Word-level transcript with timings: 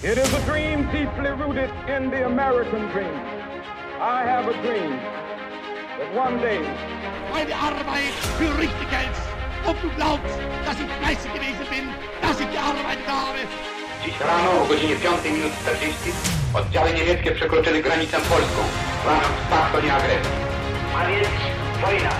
It 0.00 0.16
is 0.16 0.32
a 0.32 0.40
dream 0.46 0.86
deeply 0.92 1.30
rooted 1.30 1.70
in 1.88 2.08
the 2.08 2.24
American 2.24 2.86
dream. 2.94 3.18
I 3.98 4.22
have 4.22 4.46
a 4.46 4.54
dream 4.62 4.94
that 5.98 6.14
one 6.14 6.38
day 6.38 6.62
Meine 7.32 7.52
Arbeit 7.52 8.14
für 8.38 8.56
richtig 8.62 8.88
hältst. 8.92 9.26
Ob 9.66 9.74
du 9.82 9.90
glaubst, 9.96 10.38
dass 10.64 10.78
ich 10.78 10.86
fleißig 11.02 11.32
gewesen 11.34 11.66
bin, 11.68 11.90
dass 12.22 12.38
ich 12.38 12.48
gearbeitet 12.54 13.08
habe. 13.08 13.42
Dziś 14.04 14.14
rano 14.20 14.62
o 14.62 14.66
godzinie 14.66 14.96
5 14.96 15.24
minut 15.24 15.52
40 15.62 16.12
oddziały 16.54 16.92
niemieckie 16.92 17.30
przekroczyły 17.32 17.82
granicę 17.82 18.16
polską. 18.16 18.62
Łamiąc 19.06 19.38
pakt 19.50 19.74
o 19.74 19.80
nieagresji. 19.80 20.32
A 20.96 21.06
więc 21.06 21.28
wojna. 21.82 22.10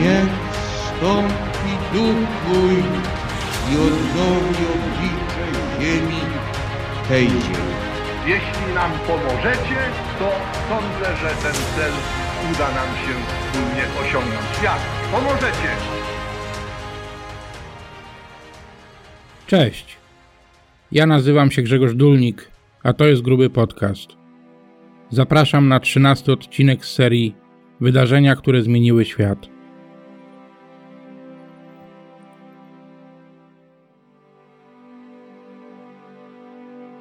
Niech 0.00 0.32
wstąpi 0.80 1.72
duch 1.92 2.20
Twój 2.40 2.76
i 3.70 3.74
odnowi 3.86 4.64
oblicze 4.74 5.44
ziemi 5.80 6.47
tej 7.08 7.26
ziemi. 7.28 7.74
Jeśli 8.26 8.74
nam 8.74 8.92
pomożecie, 9.06 9.76
to 10.18 10.30
sądzę, 10.68 11.16
że 11.16 11.28
ten 11.28 11.54
cel 11.76 11.92
uda 12.52 12.68
nam 12.74 12.88
się 12.96 13.14
wspólnie 13.28 13.84
osiągnąć. 14.00 14.62
Jak? 14.64 14.78
Pomożecie! 15.12 15.70
Cześć. 19.46 19.96
Ja 20.92 21.06
nazywam 21.06 21.50
się 21.50 21.62
Grzegorz 21.62 21.94
Dulnik, 21.94 22.50
a 22.82 22.92
to 22.92 23.06
jest 23.06 23.22
Gruby 23.22 23.50
Podcast. 23.50 24.08
Zapraszam 25.10 25.68
na 25.68 25.80
trzynasty 25.80 26.32
odcinek 26.32 26.84
z 26.84 26.94
serii 26.94 27.34
Wydarzenia, 27.80 28.36
które 28.36 28.62
zmieniły 28.62 29.04
świat. 29.04 29.57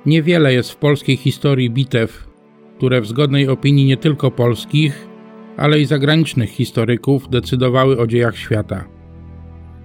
Niewiele 0.08 0.54
jest 0.54 0.72
w 0.72 0.76
polskiej 0.76 1.18
historii 1.18 1.70
bitew, 1.70 2.28
które 2.78 3.02
w 3.02 3.08
zgodnej 3.08 3.48
opinii 3.48 3.86
nie 3.86 3.98
tylko 3.98 4.32
polskich, 4.32 5.08
ale 5.58 5.80
i 5.80 5.86
zagranicznych 5.86 6.50
historyków 6.50 7.30
decydowały 7.30 8.00
o 8.00 8.08
dziejach 8.08 8.38
świata. 8.38 8.86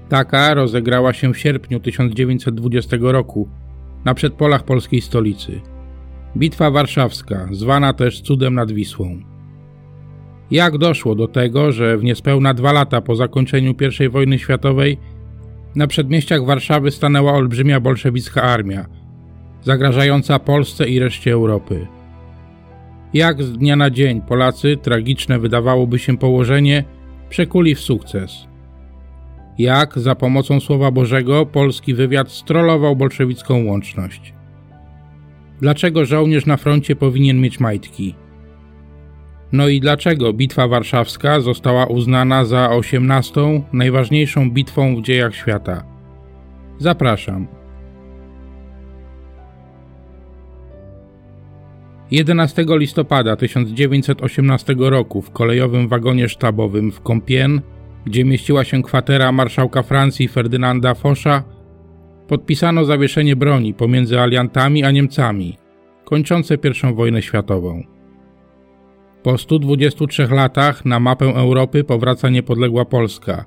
Taka 0.08 0.54
rozegrała 0.54 1.12
się 1.12 1.32
w 1.32 1.38
sierpniu 1.38 1.80
1920 1.80 2.96
roku 3.00 3.48
na 4.04 4.14
przedpolach 4.14 4.64
polskiej 4.64 5.00
stolicy. 5.00 5.60
Bitwa 6.36 6.70
Warszawska, 6.70 7.48
zwana 7.52 7.92
też 7.92 8.20
cudem 8.20 8.54
nad 8.54 8.72
Wisłą. 8.72 9.22
Jak 10.50 10.78
doszło 10.78 11.14
do 11.14 11.28
tego, 11.28 11.72
że 11.72 11.98
w 11.98 12.04
niespełna 12.04 12.54
dwa 12.54 12.72
lata 12.72 13.00
po 13.00 13.16
zakończeniu 13.16 13.74
I 14.00 14.08
wojny 14.08 14.38
światowej 14.38 14.98
na 15.74 15.86
przedmieściach 15.86 16.44
Warszawy 16.44 16.90
stanęła 16.90 17.32
olbrzymia 17.32 17.80
bolszewicka 17.80 18.42
armia, 18.42 19.01
zagrażająca 19.62 20.38
Polsce 20.38 20.88
i 20.88 20.98
reszcie 20.98 21.32
Europy? 21.32 21.86
Jak 23.14 23.42
z 23.42 23.52
dnia 23.52 23.76
na 23.76 23.90
dzień 23.90 24.20
Polacy, 24.20 24.76
tragiczne 24.76 25.38
wydawałoby 25.38 25.98
się 25.98 26.18
położenie, 26.18 26.84
przekuli 27.28 27.74
w 27.74 27.80
sukces? 27.80 28.46
Jak 29.58 29.98
za 29.98 30.14
pomocą 30.14 30.60
Słowa 30.60 30.90
Bożego 30.90 31.46
polski 31.46 31.94
wywiad 31.94 32.30
strollował 32.30 32.96
bolszewicką 32.96 33.64
łączność? 33.64 34.34
Dlaczego 35.60 36.04
żołnierz 36.04 36.46
na 36.46 36.56
froncie 36.56 36.96
powinien 36.96 37.40
mieć 37.40 37.60
majtki? 37.60 38.14
No 39.52 39.68
i 39.68 39.80
dlaczego 39.80 40.32
Bitwa 40.32 40.68
Warszawska 40.68 41.40
została 41.40 41.86
uznana 41.86 42.44
za 42.44 42.70
osiemnastą, 42.70 43.62
najważniejszą 43.72 44.50
bitwą 44.50 44.96
w 44.96 45.02
dziejach 45.02 45.34
świata? 45.34 45.84
Zapraszam. 46.78 47.61
11 52.12 52.64
listopada 52.68 53.36
1918 53.36 54.74
roku 54.78 55.22
w 55.22 55.30
kolejowym 55.30 55.88
wagonie 55.88 56.28
sztabowym 56.28 56.92
w 56.92 57.02
Compiègne, 57.02 57.60
gdzie 58.06 58.24
mieściła 58.24 58.64
się 58.64 58.82
kwatera 58.82 59.32
marszałka 59.32 59.82
Francji 59.82 60.28
Ferdynanda 60.28 60.94
Fosza, 60.94 61.44
podpisano 62.28 62.84
zawieszenie 62.84 63.36
broni 63.36 63.74
pomiędzy 63.74 64.20
aliantami 64.20 64.84
a 64.84 64.90
Niemcami, 64.90 65.58
kończące 66.04 66.54
I 66.54 66.94
wojnę 66.94 67.22
światową. 67.22 67.82
Po 69.22 69.38
123 69.38 70.26
latach 70.26 70.84
na 70.84 71.00
mapę 71.00 71.24
Europy 71.24 71.84
powraca 71.84 72.28
niepodległa 72.28 72.84
Polska, 72.84 73.44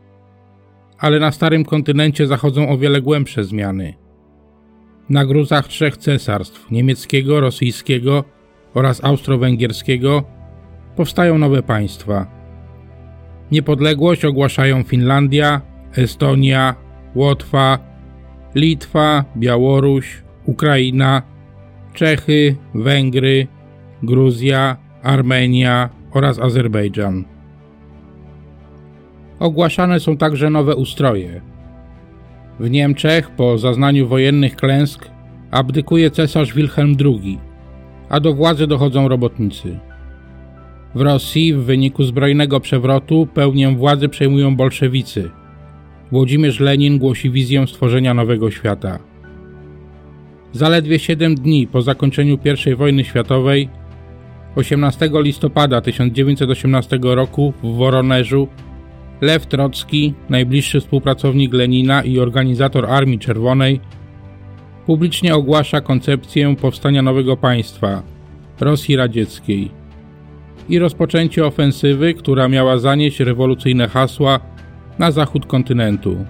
ale 0.98 1.20
na 1.20 1.32
starym 1.32 1.66
kontynencie 1.66 2.28
zachodzą 2.28 2.70
o 2.70 2.78
wiele 2.78 3.02
głębsze 3.02 3.44
zmiany. 3.44 3.94
Na 5.10 5.26
gruzach 5.26 5.68
trzech 5.68 5.98
cesarstw 5.98 6.72
niemieckiego, 6.72 7.40
rosyjskiego 7.40 8.35
oraz 8.76 9.04
austro-węgierskiego 9.04 10.24
powstają 10.96 11.38
nowe 11.38 11.64
państwa. 11.64 12.28
Niepodległość 13.52 14.26
ogłaszają 14.26 14.84
Finlandia, 14.84 15.62
Estonia, 15.98 16.76
Łotwa, 17.16 17.80
Litwa, 18.56 19.26
Białoruś, 19.38 20.24
Ukraina, 20.46 21.22
Czechy, 21.94 22.56
Węgry, 22.74 23.48
Gruzja, 24.04 24.78
Armenia 25.04 25.90
oraz 26.12 26.40
Azerbejdżan. 26.40 27.26
Ogłaszane 29.40 30.00
są 30.00 30.18
także 30.18 30.50
nowe 30.50 30.76
ustroje. 30.76 31.42
W 32.60 32.70
Niemczech 32.70 33.30
po 33.30 33.58
zaznaniu 33.58 34.08
wojennych 34.08 34.56
klęsk 34.56 35.10
abdykuje 35.52 36.12
cesarz 36.12 36.54
Wilhelm 36.54 36.96
II, 37.06 37.40
a 38.10 38.20
do 38.20 38.34
władzy 38.34 38.68
dochodzą 38.68 39.08
robotnicy. 39.08 39.80
W 40.96 41.02
Rosji 41.02 41.54
w 41.54 41.64
wyniku 41.64 42.04
zbrojnego 42.04 42.60
przewrotu 42.60 43.28
pełnię 43.34 43.76
władzy 43.76 44.10
przejmują 44.10 44.56
bolszewicy. 44.56 45.32
Włodzimierz 46.12 46.60
Lenin 46.60 47.00
głosi 47.00 47.30
wizję 47.30 47.68
stworzenia 47.68 48.14
nowego 48.14 48.52
świata. 48.52 49.00
Zaledwie 50.52 51.00
7 51.00 51.36
dni 51.36 51.68
po 51.68 51.82
zakończeniu 51.82 52.38
I 52.72 52.76
wojny 52.76 53.04
światowej, 53.04 53.70
18 54.56 55.10
listopada 55.14 55.82
1918 55.82 57.00
roku 57.02 57.54
w 57.64 57.76
Woronerzu, 57.76 58.48
Lew 59.22 59.48
Trocki, 59.48 60.14
najbliższy 60.30 60.80
współpracownik 60.80 61.54
Lenina 61.54 62.04
i 62.04 62.20
organizator 62.20 62.86
Armii 62.86 63.20
Czerwonej, 63.20 63.80
publicznie 64.86 65.36
ogłasza 65.36 65.82
koncepcję 65.82 66.56
powstania 66.56 67.02
nowego 67.02 67.38
państwa 67.38 68.04
Rosji 68.60 68.96
Radzieckiej 68.96 69.72
i 70.70 70.80
rozpoczęcie 70.80 71.46
ofensywy, 71.46 72.14
która 72.14 72.48
miała 72.48 72.78
zanieść 72.78 73.20
rewolucyjne 73.20 73.88
hasła 73.88 74.40
na 75.00 75.12
zachód 75.12 75.46
kontynentu. 75.46 76.26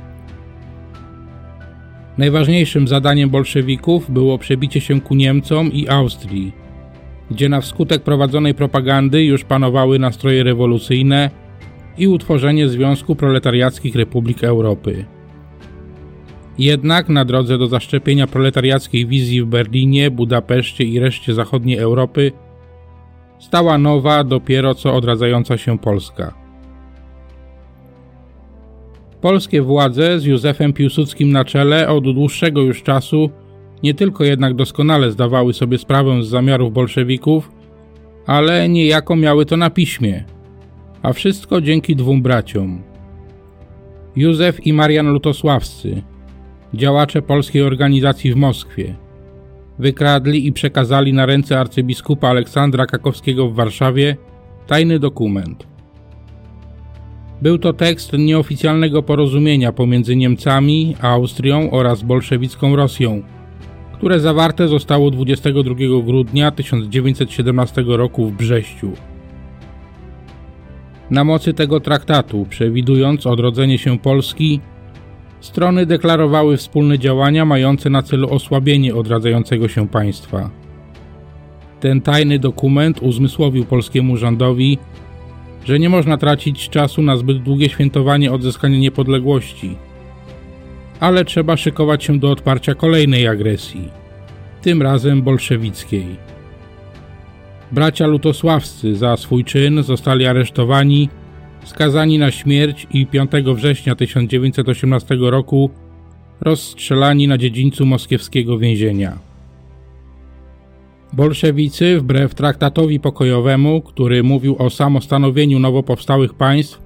Najważniejszym 2.17 2.87
zadaniem 2.87 3.29
bolszewików 3.29 4.11
było 4.11 4.37
przebicie 4.37 4.81
się 4.81 5.01
ku 5.01 5.15
Niemcom 5.15 5.71
i 5.71 5.87
Austrii, 5.87 6.53
gdzie 7.31 7.49
na 7.49 7.61
wskutek 7.61 8.03
prowadzonej 8.03 8.53
propagandy 8.53 9.23
już 9.23 9.43
panowały 9.43 9.99
nastroje 9.99 10.43
rewolucyjne 10.43 11.29
i 11.97 12.07
utworzenie 12.07 12.69
Związku 12.69 13.15
Proletariackich 13.15 13.95
Republik 13.95 14.43
Europy. 14.43 15.05
Jednak 16.57 17.09
na 17.09 17.25
drodze 17.25 17.57
do 17.57 17.67
zaszczepienia 17.67 18.27
proletariackiej 18.27 19.05
wizji 19.05 19.41
w 19.41 19.45
Berlinie, 19.45 20.11
Budapeszcie 20.11 20.83
i 20.83 20.99
reszcie 20.99 21.33
zachodniej 21.33 21.77
Europy 21.77 22.31
stała 23.39 23.77
nowa, 23.77 24.23
dopiero 24.23 24.75
co 24.75 24.95
odradzająca 24.95 25.57
się 25.57 25.79
Polska. 25.79 26.33
Polskie 29.21 29.61
władze 29.61 30.19
z 30.19 30.25
Józefem 30.25 30.73
Piłsudskim 30.73 31.31
na 31.31 31.45
czele 31.45 31.89
od 31.89 32.03
dłuższego 32.03 32.61
już 32.61 32.83
czasu 32.83 33.29
nie 33.83 33.93
tylko 33.93 34.23
jednak 34.23 34.53
doskonale 34.53 35.11
zdawały 35.11 35.53
sobie 35.53 35.77
sprawę 35.77 36.23
z 36.23 36.27
zamiarów 36.27 36.73
bolszewików, 36.73 37.51
ale 38.25 38.69
niejako 38.69 39.15
miały 39.15 39.45
to 39.45 39.57
na 39.57 39.69
piśmie. 39.69 40.23
A 41.01 41.13
wszystko 41.13 41.61
dzięki 41.61 41.95
dwóm 41.95 42.21
braciom. 42.21 42.83
Józef 44.15 44.67
i 44.67 44.73
Marian 44.73 45.07
Lutosławscy, 45.07 46.01
działacze 46.77 47.21
polskiej 47.21 47.61
organizacji 47.61 48.33
w 48.33 48.35
Moskwie. 48.35 48.95
Wykradli 49.79 50.47
i 50.47 50.53
przekazali 50.53 51.13
na 51.13 51.25
ręce 51.25 51.59
arcybiskupa 51.59 52.27
Aleksandra 52.29 52.85
Kakowskiego 52.85 53.49
w 53.49 53.55
Warszawie 53.55 54.17
tajny 54.67 54.99
dokument. 54.99 55.67
Był 57.41 57.57
to 57.57 57.73
tekst 57.73 58.13
nieoficjalnego 58.13 59.03
porozumienia 59.03 59.71
pomiędzy 59.71 60.15
Niemcami, 60.15 60.95
Austrią 61.01 61.71
oraz 61.71 62.03
bolszewicką 62.03 62.75
Rosją, 62.75 63.21
które 63.93 64.19
zawarte 64.19 64.67
zostało 64.67 65.11
22 65.11 65.75
grudnia 66.05 66.51
1917 66.51 67.83
roku 67.87 68.25
w 68.25 68.31
Brześciu. 68.31 68.91
Na 71.09 71.23
mocy 71.23 71.53
tego 71.53 71.79
traktatu, 71.79 72.45
przewidując 72.49 73.27
odrodzenie 73.27 73.77
się 73.77 73.99
Polski, 73.99 74.59
Strony 75.45 75.85
deklarowały 75.85 76.57
wspólne 76.57 76.99
działania 76.99 77.45
mające 77.45 77.89
na 77.89 78.03
celu 78.03 78.29
osłabienie 78.29 78.95
odradzającego 78.95 79.67
się 79.67 79.87
państwa. 79.87 80.49
Ten 81.79 82.01
tajny 82.01 82.39
dokument 82.39 82.99
uzmysłowił 83.01 83.65
polskiemu 83.65 84.17
rządowi, 84.17 84.77
że 85.65 85.79
nie 85.79 85.89
można 85.89 86.17
tracić 86.17 86.69
czasu 86.69 87.01
na 87.01 87.17
zbyt 87.17 87.43
długie 87.43 87.69
świętowanie 87.69 88.31
odzyskania 88.31 88.77
niepodległości, 88.77 89.75
ale 90.99 91.25
trzeba 91.25 91.57
szykować 91.57 92.03
się 92.03 92.19
do 92.19 92.31
odparcia 92.31 92.75
kolejnej 92.75 93.27
agresji, 93.27 93.89
tym 94.61 94.81
razem 94.81 95.21
bolszewickiej. 95.21 96.05
Bracia 97.71 98.07
lutosławscy 98.07 98.95
za 98.95 99.17
swój 99.17 99.43
czyn 99.43 99.83
zostali 99.83 100.25
aresztowani, 100.25 101.09
skazani 101.65 102.19
na 102.19 102.31
śmierć 102.31 102.87
i 102.91 103.05
5 103.05 103.31
września 103.55 103.95
1918 103.95 105.15
roku 105.19 105.69
rozstrzelani 106.41 107.27
na 107.27 107.37
dziedzińcu 107.37 107.85
moskiewskiego 107.85 108.57
więzienia. 108.57 109.17
Bolszewicy, 111.13 111.99
wbrew 111.99 112.35
traktatowi 112.35 112.99
pokojowemu, 112.99 113.81
który 113.81 114.23
mówił 114.23 114.55
o 114.59 114.69
samostanowieniu 114.69 115.59
nowo 115.59 115.83
powstałych 115.83 116.33
państw, 116.33 116.81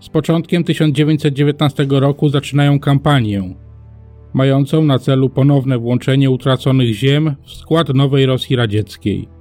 z 0.00 0.08
początkiem 0.08 0.64
1919 0.64 1.86
roku 1.90 2.28
zaczynają 2.28 2.80
kampanię, 2.80 3.54
mającą 4.34 4.84
na 4.84 4.98
celu 4.98 5.30
ponowne 5.30 5.78
włączenie 5.78 6.30
utraconych 6.30 6.94
ziem 6.94 7.36
w 7.44 7.50
skład 7.50 7.94
nowej 7.94 8.26
Rosji 8.26 8.56
Radzieckiej. 8.56 9.35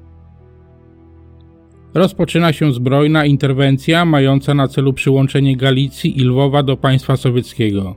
Rozpoczyna 1.95 2.53
się 2.53 2.73
zbrojna 2.73 3.25
interwencja 3.25 4.05
mająca 4.05 4.53
na 4.53 4.67
celu 4.67 4.93
przyłączenie 4.93 5.57
Galicji 5.57 6.19
i 6.19 6.23
Lwowa 6.23 6.63
do 6.63 6.77
państwa 6.77 7.17
sowieckiego. 7.17 7.95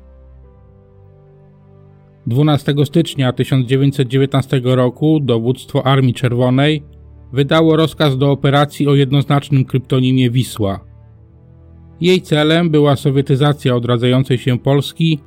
12 2.27 2.75
stycznia 2.85 3.33
1919 3.33 4.61
roku 4.65 5.21
dowództwo 5.21 5.87
Armii 5.87 6.15
Czerwonej 6.15 6.83
wydało 7.33 7.77
rozkaz 7.77 8.19
do 8.19 8.31
operacji 8.31 8.89
o 8.89 8.95
jednoznacznym 8.95 9.65
kryptonimie 9.65 10.31
Wisła. 10.31 10.81
Jej 12.01 12.23
celem 12.23 12.71
była 12.71 12.97
sowietyzacja 12.97 13.77
odradzającej 13.77 14.39
się 14.39 14.59
Polski, 14.59 15.19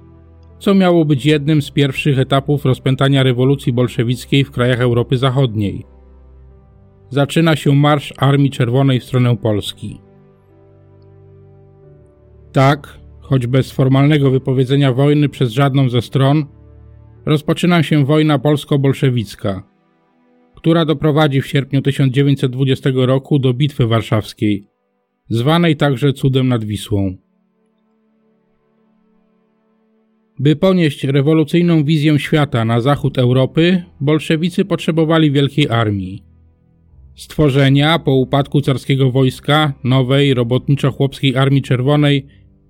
co 0.60 0.74
miało 0.74 1.06
być 1.06 1.26
jednym 1.26 1.62
z 1.62 1.72
pierwszych 1.72 2.20
etapów 2.20 2.66
rozpętania 2.66 3.24
rewolucji 3.24 3.74
bolszewickiej 3.74 4.44
w 4.44 4.52
krajach 4.52 4.80
Europy 4.80 5.18
Zachodniej. 5.18 5.86
Zaczyna 7.12 7.56
się 7.56 7.76
marsz 7.76 8.14
Armii 8.18 8.50
Czerwonej 8.50 9.00
w 9.00 9.04
stronę 9.04 9.38
Polski. 9.38 10.02
Tak, 12.52 13.00
choć 13.20 13.48
bez 13.48 13.72
formalnego 13.72 14.32
wypowiedzenia 14.32 14.94
wojny 14.94 15.30
przez 15.30 15.52
żadną 15.52 15.90
ze 15.90 16.02
stron, 16.02 16.46
rozpoczyna 17.26 17.84
się 17.84 18.06
wojna 18.06 18.40
polsko-bolszewicka, 18.40 19.64
która 20.56 20.86
doprowadzi 20.86 21.42
w 21.42 21.48
sierpniu 21.48 21.82
1920 21.82 22.90
roku 22.96 23.40
do 23.40 23.54
Bitwy 23.54 23.88
Warszawskiej, 23.88 24.68
zwanej 25.30 25.76
także 25.76 26.14
Cudem 26.14 26.48
nad 26.48 26.64
Wisłą. 26.64 27.18
By 30.40 30.56
ponieść 30.56 31.04
rewolucyjną 31.04 31.84
wizję 31.84 32.20
świata 32.20 32.66
na 32.66 32.82
zachód 32.82 33.18
Europy, 33.18 33.84
bolszewicy 34.02 34.66
potrzebowali 34.66 35.32
wielkiej 35.32 35.70
armii. 35.70 36.31
Stworzenia 37.22 38.00
po 38.00 38.16
upadku 38.16 38.62
carskiego 38.62 39.12
wojska 39.12 39.74
nowej 39.84 40.34
robotniczo-chłopskiej 40.34 41.38
Armii 41.38 41.62
Czerwonej 41.62 42.26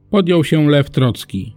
podjął 0.09 0.44
się 0.44 0.69
Lew 0.69 0.89
Trocki. 0.89 1.56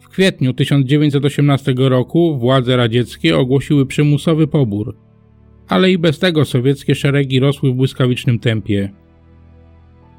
W 0.00 0.08
kwietniu 0.08 0.54
1918 0.54 1.74
roku 1.78 2.38
władze 2.38 2.76
radzieckie 2.76 3.38
ogłosiły 3.38 3.86
przymusowy 3.86 4.46
pobór, 4.46 4.96
ale 5.68 5.90
i 5.92 5.98
bez 5.98 6.18
tego 6.18 6.44
sowieckie 6.44 6.94
szeregi 6.94 7.40
rosły 7.40 7.70
w 7.70 7.74
błyskawicznym 7.74 8.38
tempie. 8.38 8.90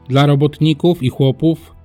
Dla 0.10 0.26
robotników 0.26 1.04
i 1.04 1.10
chłopów 1.10 1.76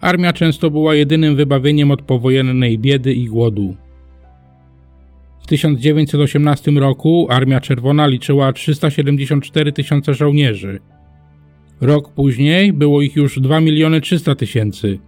armia 0.00 0.32
często 0.32 0.70
była 0.70 0.94
jedynym 0.94 1.36
wybawieniem 1.36 1.90
od 1.90 2.02
powojennej 2.02 2.78
biedy 2.78 3.14
i 3.14 3.24
głodu. 3.24 3.76
W 5.44 5.46
1918 5.46 6.70
roku 6.70 7.26
Armia 7.30 7.60
Czerwona 7.60 8.06
liczyła 8.06 8.52
374 8.52 9.72
tysiące 9.72 10.14
żołnierzy. 10.14 10.80
Rok 11.80 12.12
później 12.12 12.72
było 12.72 13.02
ich 13.02 13.16
już 13.16 13.40
2 13.40 13.60
miliony 13.60 14.00
300 14.00 14.34
tysięcy, 14.34 14.98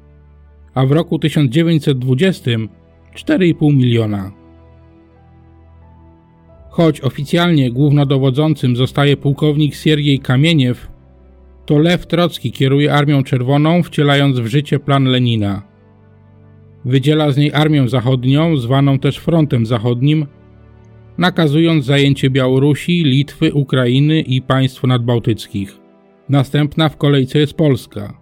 a 0.74 0.86
w 0.86 0.92
roku 0.92 1.18
1920 1.18 2.50
4,5 3.14 3.74
miliona. 3.74 4.32
Choć 6.70 7.00
oficjalnie 7.00 7.70
głównodowodzącym 7.70 8.76
zostaje 8.76 9.16
pułkownik 9.16 9.74
Siergiej 9.74 10.18
Kamieniew, 10.18 10.88
to 11.66 11.78
Lew 11.78 12.06
Trocki 12.06 12.52
kieruje 12.52 12.92
Armią 12.92 13.22
Czerwoną, 13.22 13.82
wcielając 13.82 14.38
w 14.38 14.46
życie 14.46 14.78
plan 14.78 15.04
Lenina. 15.04 15.75
Wydziela 16.86 17.32
z 17.32 17.36
niej 17.36 17.52
Armię 17.54 17.88
Zachodnią, 17.88 18.56
zwaną 18.56 18.98
też 18.98 19.16
Frontem 19.18 19.66
Zachodnim, 19.66 20.26
nakazując 21.18 21.84
zajęcie 21.84 22.30
Białorusi, 22.30 23.04
Litwy, 23.04 23.54
Ukrainy 23.54 24.20
i 24.20 24.42
państw 24.42 24.82
nadbałtyckich. 24.82 25.78
Następna 26.28 26.88
w 26.88 26.96
kolejce 26.96 27.38
jest 27.38 27.54
Polska. 27.54 28.20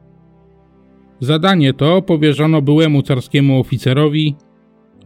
Zadanie 1.20 1.72
to 1.72 2.02
powierzono 2.02 2.62
byłemu 2.62 3.02
carskiemu 3.02 3.60
oficerowi, 3.60 4.34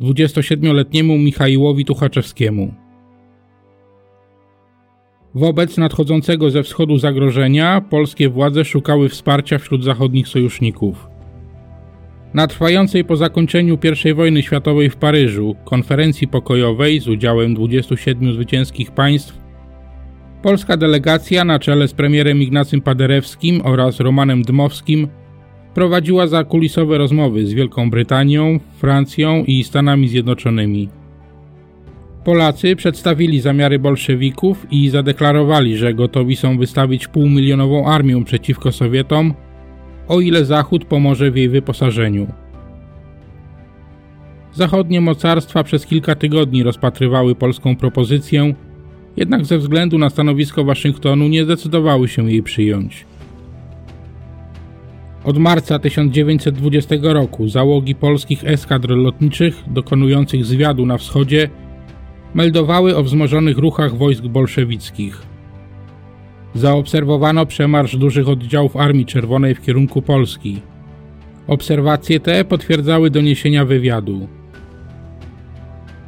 27-letniemu 0.00 1.18
Michaiłowi 1.18 1.84
Tuchaczewskiemu. 1.84 2.74
Wobec 5.34 5.78
nadchodzącego 5.78 6.50
ze 6.50 6.62
wschodu 6.62 6.98
zagrożenia 6.98 7.80
polskie 7.80 8.28
władze 8.28 8.64
szukały 8.64 9.08
wsparcia 9.08 9.58
wśród 9.58 9.84
zachodnich 9.84 10.28
sojuszników. 10.28 11.17
Na 12.34 12.46
trwającej 12.46 13.04
po 13.04 13.16
zakończeniu 13.16 13.78
I 14.04 14.14
wojny 14.14 14.42
światowej 14.42 14.90
w 14.90 14.96
Paryżu 14.96 15.56
konferencji 15.64 16.28
pokojowej 16.28 17.00
z 17.00 17.08
udziałem 17.08 17.54
27 17.54 18.32
zwycięskich 18.32 18.90
państw 18.90 19.38
polska 20.42 20.76
delegacja 20.76 21.44
na 21.44 21.58
czele 21.58 21.88
z 21.88 21.92
premierem 21.92 22.42
Ignacym 22.42 22.80
Paderewskim 22.80 23.60
oraz 23.64 24.00
Romanem 24.00 24.42
Dmowskim 24.42 25.08
prowadziła 25.74 26.26
zakulisowe 26.26 26.98
rozmowy 26.98 27.46
z 27.46 27.52
Wielką 27.52 27.90
Brytanią, 27.90 28.60
Francją 28.78 29.44
i 29.44 29.64
Stanami 29.64 30.08
Zjednoczonymi. 30.08 30.88
Polacy 32.24 32.76
przedstawili 32.76 33.40
zamiary 33.40 33.78
bolszewików 33.78 34.66
i 34.70 34.88
zadeklarowali, 34.88 35.76
że 35.76 35.94
gotowi 35.94 36.36
są 36.36 36.58
wystawić 36.58 37.08
półmilionową 37.08 37.86
armię 37.86 38.24
przeciwko 38.24 38.72
Sowietom, 38.72 39.34
o 40.08 40.20
ile 40.20 40.44
Zachód 40.44 40.84
pomoże 40.84 41.30
w 41.30 41.36
jej 41.36 41.48
wyposażeniu. 41.48 42.26
Zachodnie 44.54 45.00
mocarstwa 45.00 45.64
przez 45.64 45.86
kilka 45.86 46.14
tygodni 46.14 46.62
rozpatrywały 46.62 47.34
polską 47.34 47.76
propozycję, 47.76 48.54
jednak 49.16 49.44
ze 49.44 49.58
względu 49.58 49.98
na 49.98 50.10
stanowisko 50.10 50.64
Waszyngtonu 50.64 51.28
nie 51.28 51.44
zdecydowały 51.44 52.08
się 52.08 52.30
jej 52.30 52.42
przyjąć. 52.42 53.06
Od 55.24 55.38
marca 55.38 55.78
1920 55.78 56.96
roku 57.02 57.48
załogi 57.48 57.94
polskich 57.94 58.44
eskadr 58.44 58.90
lotniczych 58.90 59.62
dokonujących 59.66 60.44
zwiadu 60.44 60.86
na 60.86 60.98
wschodzie 60.98 61.50
meldowały 62.34 62.96
o 62.96 63.02
wzmożonych 63.02 63.58
ruchach 63.58 63.96
wojsk 63.96 64.24
bolszewickich. 64.24 65.27
Zaobserwowano 66.54 67.46
przemarsz 67.46 67.96
dużych 67.96 68.28
oddziałów 68.28 68.76
Armii 68.76 69.06
Czerwonej 69.06 69.54
w 69.54 69.60
kierunku 69.60 70.02
Polski. 70.02 70.60
Obserwacje 71.46 72.20
te 72.20 72.44
potwierdzały 72.44 73.10
doniesienia 73.10 73.64
wywiadu. 73.64 74.28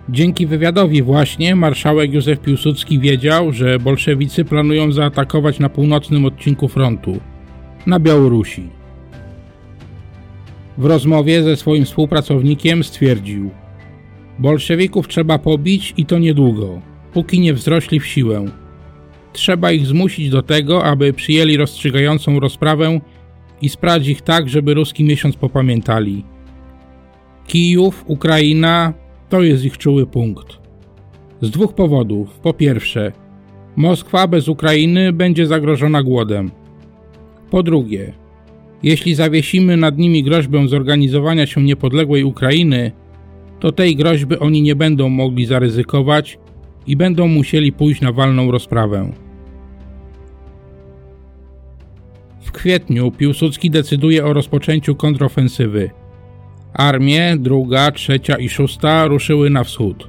Dzięki 0.09 0.47
wywiadowi 0.47 1.03
właśnie 1.03 1.57
marszałek 1.57 2.13
Józef 2.13 2.41
Piłsudski 2.41 2.99
wiedział, 2.99 3.53
że 3.53 3.79
bolszewicy 3.79 4.45
planują 4.45 4.93
zaatakować 4.93 5.59
na 5.59 5.69
północnym 5.69 6.25
odcinku 6.25 6.69
frontu, 6.69 7.21
na 7.87 8.01
Białorusi. 8.01 8.69
W 10.79 10.85
rozmowie 10.85 11.43
ze 11.43 11.57
swoim 11.57 11.85
współpracownikiem 11.85 12.85
stwierdził: 12.85 13.51
Bolszewików 14.39 15.09
trzeba 15.09 15.39
pobić 15.39 15.95
i 15.97 16.07
to 16.07 16.19
niedługo, 16.19 16.81
póki 17.13 17.41
nie 17.41 17.55
wzrośli 17.55 18.01
w 18.01 18.07
siłę. 18.07 18.47
Trzeba 19.33 19.73
ich 19.73 19.87
zmusić 19.87 20.31
do 20.31 20.43
tego, 20.43 20.85
aby 20.85 21.13
przyjęli 21.13 21.57
rozstrzygającą 21.57 22.41
rozprawę 22.41 23.01
i 23.63 23.69
sprać 23.69 24.09
ich 24.09 24.23
tak, 24.23 24.49
żeby 24.49 24.75
ruski 24.75 25.05
miesiąc 25.05 25.37
popamiętali. 25.37 26.25
Kijów, 27.47 28.05
Ukraina 28.07 28.95
to 29.29 29.43
jest 29.43 29.65
ich 29.65 29.79
czuły 29.79 30.07
punkt. 30.07 30.59
Z 31.41 31.51
dwóch 31.51 31.75
powodów. 31.75 32.39
Po 32.39 32.55
pierwsze, 32.55 33.13
Moskwa 33.77 34.27
bez 34.27 34.49
Ukrainy 34.49 35.13
będzie 35.13 35.47
zagrożona 35.47 36.03
głodem. 36.03 36.51
Po 37.51 37.63
drugie, 37.63 38.13
Jeśli 38.83 39.15
zawiesimy 39.15 39.77
nad 39.77 39.99
nimi 39.99 40.23
groźbę 40.23 40.69
zorganizowania 40.69 41.47
się 41.47 41.63
niepodległej 41.63 42.25
Ukrainy, 42.25 42.93
to 43.61 43.73
tej 43.73 43.97
groźby 43.97 44.39
oni 44.39 44.63
nie 44.63 44.77
będą 44.77 45.09
mogli 45.09 45.47
zaryzykować 45.47 46.39
i 46.87 46.97
będą 46.97 47.29
musieli 47.29 47.73
pójść 47.73 48.01
na 48.01 48.13
walną 48.13 48.51
rozprawę. 48.51 49.13
W 52.41 52.53
kwietniu 52.53 53.11
Piłsudski 53.11 53.71
decyduje 53.71 54.25
o 54.25 54.33
rozpoczęciu 54.33 54.95
kontrofensywy. 54.95 55.91
Armie 56.73 57.37
druga, 57.39 57.91
trzecia 57.91 58.37
i 58.37 58.49
szósta 58.49 59.07
ruszyły 59.07 59.51
na 59.51 59.65
wschód. 59.65 60.09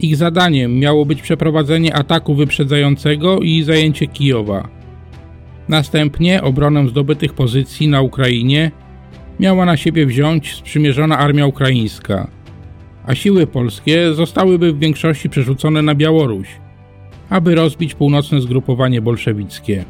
Ich 0.00 0.16
zadaniem 0.16 0.78
miało 0.78 1.06
być 1.06 1.22
przeprowadzenie 1.22 1.94
ataku 1.94 2.34
wyprzedzającego 2.34 3.38
i 3.40 3.62
zajęcie 3.62 4.06
Kijowa. 4.06 4.68
Następnie 5.68 6.42
obronę 6.42 6.88
zdobytych 6.88 7.32
pozycji 7.32 7.88
na 7.88 8.00
Ukrainie 8.00 8.70
miała 9.40 9.64
na 9.64 9.76
siebie 9.76 10.06
wziąć 10.06 10.54
sprzymierzona 10.54 11.18
armia 11.18 11.46
ukraińska, 11.46 12.30
a 13.06 13.14
siły 13.14 13.46
polskie 13.46 14.14
zostałyby 14.14 14.72
w 14.72 14.78
większości 14.78 15.30
przerzucone 15.30 15.82
na 15.82 15.94
Białoruś, 15.94 16.48
aby 17.30 17.54
rozbić 17.54 17.94
północne 17.94 18.40
zgrupowanie 18.40 19.00
bolszewickie. 19.02 19.84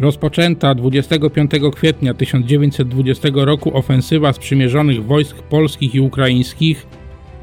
Rozpoczęta 0.00 0.74
25 0.74 1.50
kwietnia 1.74 2.14
1920 2.14 3.28
roku 3.34 3.76
ofensywa 3.76 4.32
sprzymierzonych 4.32 5.04
wojsk 5.04 5.42
polskich 5.42 5.94
i 5.94 6.00
ukraińskich 6.00 6.86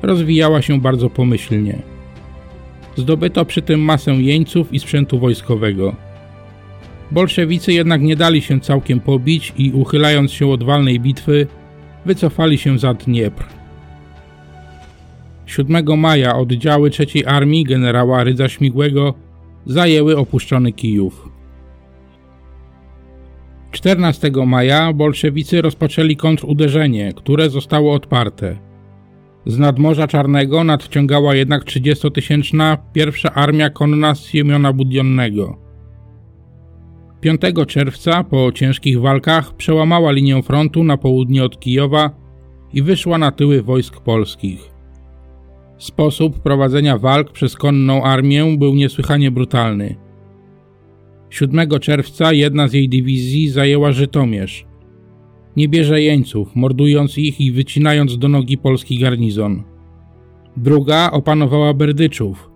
rozwijała 0.01 0.62
się 0.62 0.82
bardzo 0.82 1.10
pomyślnie. 1.10 1.80
Zdobyto 2.96 3.46
przy 3.46 3.62
tym 3.62 3.80
masę 3.82 4.12
jeńców 4.12 4.74
i 4.74 4.80
sprzętu 4.80 5.20
wojskowego. 5.20 5.96
Bolszewicy 7.12 7.74
jednak 7.74 8.01
nie 8.01 8.16
dali 8.16 8.42
się 8.42 8.60
całkiem 8.60 9.00
pobić 9.00 9.54
i 9.58 9.72
uchylając 9.72 10.32
się 10.32 10.48
od 10.51 10.63
walnej 10.63 11.00
bitwy, 11.00 11.48
wycofali 12.06 12.58
się 12.58 12.80
za 12.80 12.94
Dniepr. 12.94 13.59
7 15.50 16.00
maja 16.00 16.36
oddziały 16.36 16.91
III 17.00 17.25
Armii 17.25 17.63
generała 17.63 18.24
Rydza 18.24 18.50
Śmigłego 18.50 19.13
zajęły 19.65 20.18
opuszczony 20.18 20.72
Kijów. 20.72 21.29
14 23.72 24.32
maja 24.46 24.94
bolszewicy 24.94 25.62
rozpoczęli 25.62 26.15
kontruderzenie, 26.15 27.13
które 27.13 27.50
zostało 27.50 27.94
odparte. 27.94 28.58
Z 29.46 29.60
nadmorza 29.60 30.08
Czarnego 30.08 30.63
nadciągała 30.63 31.36
jednak 31.36 31.63
30-tysięczna 31.63 32.77
pierwsza 32.94 33.34
armia 33.34 33.70
konna 33.70 34.15
Siemiona 34.15 34.74
Budionnego. 34.74 35.58
5 37.22 37.41
czerwca 37.68 38.24
po 38.24 38.51
ciężkich 38.51 39.01
walkach 39.01 39.56
przełamała 39.56 40.12
linię 40.12 40.44
frontu 40.44 40.84
na 40.84 40.98
południe 40.98 41.44
od 41.44 41.60
Kijowa 41.60 42.12
i 42.74 42.82
wyszła 42.82 43.18
na 43.18 43.32
tyły 43.32 43.62
wojsk 43.62 44.00
polskich. 44.00 44.78
Sposób 45.79 46.39
prowadzenia 46.39 46.98
walk 46.98 47.31
przez 47.31 47.55
konną 47.55 48.03
armię 48.03 48.57
był 48.57 48.75
niesłychanie 48.75 49.31
brutalny– 49.31 49.95
7 51.29 51.69
czerwca 51.79 52.33
jedna 52.33 52.67
z 52.67 52.74
jej 52.74 52.89
dywizji 52.89 53.50
zajęła 53.50 53.91
Żytomierz. 53.91 54.65
Nie 55.55 55.69
bierze 55.69 56.01
jeńców, 56.01 56.55
mordując 56.55 57.17
ich 57.17 57.41
i 57.41 57.51
wycinając 57.51 58.17
do 58.17 58.27
nogi 58.27 58.57
polski 58.57 59.00
garnizon. 59.00 59.63
Druga 60.57 61.12
opanowała 61.12 61.74
Berdyczów, 61.74 62.50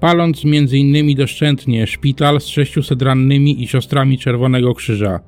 paląc 0.00 0.42
m.in. 0.44 1.16
doszczętnie 1.16 1.86
szpital 1.86 2.40
z 2.40 2.46
600 2.46 3.02
rannymi 3.02 3.62
i 3.62 3.68
siostrami 3.68 4.18
Czerwonego 4.18 4.74
Krzyża. 4.74 5.20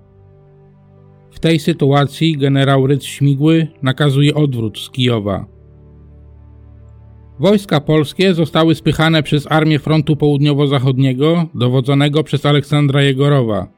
W 1.30 1.40
tej 1.40 1.58
sytuacji 1.58 2.38
generał 2.38 2.86
Rydz 2.86 3.04
Śmigły 3.04 3.66
nakazuje 3.82 4.34
odwrót 4.34 4.78
z 4.78 4.90
Kijowa. 4.90 5.46
Wojska 7.40 7.80
polskie 7.80 8.34
zostały 8.34 8.74
spychane 8.74 9.22
przez 9.22 9.52
Armię 9.52 9.78
Frontu 9.78 10.16
Południowo-Zachodniego, 10.16 11.46
dowodzonego 11.54 12.24
przez 12.24 12.46
Aleksandra 12.46 13.02
Jegorowa. 13.02 13.68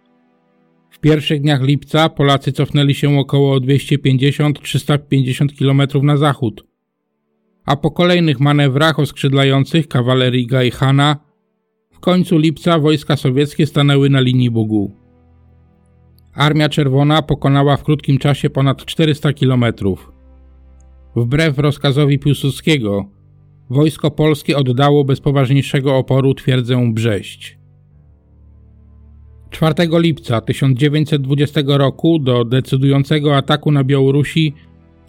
W 0.90 0.98
pierwszych 0.98 1.40
dniach 1.40 1.62
lipca 1.62 2.08
Polacy 2.08 2.52
cofnęli 2.52 2.94
się 2.94 3.18
około 3.18 3.58
250-350 3.58 5.46
km 5.58 6.06
na 6.06 6.16
zachód, 6.16 6.64
a 7.64 7.76
po 7.76 7.90
kolejnych 7.90 8.40
manewrach 8.40 8.98
oskrzydlających 8.98 9.88
kawalerii 9.88 10.46
Gajhana 10.46 11.16
w 11.92 12.00
końcu 12.00 12.38
lipca 12.38 12.78
wojska 12.78 13.16
sowieckie 13.16 13.66
stanęły 13.66 14.10
na 14.10 14.20
linii 14.20 14.50
Bugu. 14.50 14.96
Armia 16.34 16.68
Czerwona 16.68 17.22
pokonała 17.22 17.76
w 17.76 17.84
krótkim 17.84 18.18
czasie 18.18 18.50
ponad 18.50 18.84
400 18.84 19.32
km. 19.32 19.64
Wbrew 21.16 21.58
rozkazowi 21.58 22.18
Piłsudskiego, 22.18 23.19
wojsko 23.70 24.10
polskie 24.10 24.56
oddało 24.56 25.04
bez 25.04 25.20
poważniejszego 25.20 25.96
oporu 25.96 26.34
twierdzę 26.34 26.92
Brześć. 26.92 27.58
4 29.50 29.74
lipca 29.92 30.40
1920 30.40 31.60
roku 31.66 32.18
do 32.18 32.44
decydującego 32.44 33.36
ataku 33.36 33.72
na 33.72 33.84
Białorusi 33.84 34.54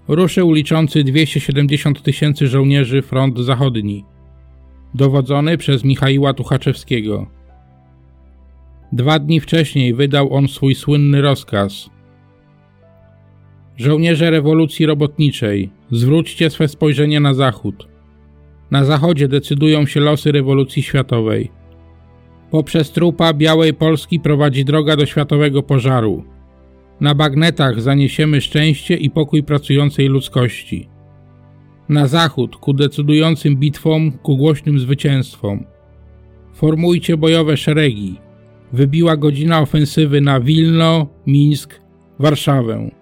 ruszył 0.08 0.52
liczący 0.52 1.04
270 1.04 2.04
tysięcy 2.04 2.48
żołnierzy 2.48 3.02
front 3.02 3.40
zachodni, 3.40 4.06
dowodzony 4.94 5.58
przez 5.58 5.84
Michaiła 5.84 6.34
Tuchaczewskiego. 6.34 7.28
Dwa 8.92 9.20
dni 9.20 9.40
wcześniej 9.40 9.94
wydał 9.94 10.34
on 10.34 10.48
swój 10.48 10.76
słynny 10.76 11.22
rozkaz. 11.22 11.90
Żołnierze 13.78 14.32
rewolucji 14.32 14.86
robotniczej, 14.86 15.70
zwróćcie 15.92 16.50
swe 16.50 16.68
spojrzenie 16.68 17.20
na 17.20 17.34
zachód. 17.34 17.91
Na 18.72 18.86
zachodzie 18.86 19.28
decydują 19.28 19.86
się 19.86 20.00
losy 20.00 20.32
rewolucji 20.32 20.84
światowej. 20.84 21.52
Poprzez 22.52 22.92
trupa 22.92 23.34
białej 23.34 23.74
Polski 23.74 24.20
prowadzi 24.20 24.66
droga 24.66 24.96
do 24.96 25.06
światowego 25.06 25.64
pożaru. 25.64 26.24
Na 27.02 27.16
bagnetach 27.16 27.82
zaniesiemy 27.82 28.42
szczęście 28.42 28.96
i 28.96 29.10
pokój 29.10 29.44
pracującej 29.44 30.08
ludzkości. 30.08 30.90
Na 31.90 32.08
zachód 32.08 32.56
ku 32.56 32.74
decydującym 32.74 33.56
bitwom, 33.58 34.12
ku 34.12 34.38
głośnym 34.38 34.80
zwycięstwom. 34.80 35.66
Formujcie 36.54 37.18
bojowe 37.18 37.58
szeregi. 37.58 38.20
Wybiła 38.74 39.18
godzina 39.18 39.62
ofensywy 39.62 40.22
na 40.22 40.40
Wilno, 40.40 41.08
Mińsk, 41.28 41.82
Warszawę. 42.20 43.01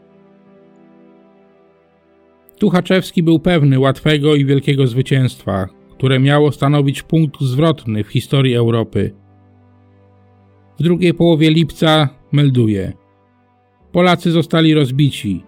Tuchaczewski 2.59 3.23
był 3.23 3.39
pewny 3.39 3.79
łatwego 3.79 4.35
i 4.35 4.45
wielkiego 4.45 4.87
zwycięstwa, 4.87 5.67
które 5.91 6.19
miało 6.19 6.51
stanowić 6.51 7.03
punkt 7.03 7.41
zwrotny 7.41 8.03
w 8.03 8.07
historii 8.07 8.55
Europy. 8.55 9.11
W 10.79 10.83
drugiej 10.83 11.13
połowie 11.13 11.49
lipca 11.49 12.09
melduje: 12.31 12.93
Polacy 13.91 14.31
zostali 14.31 14.73
rozbici. 14.73 15.43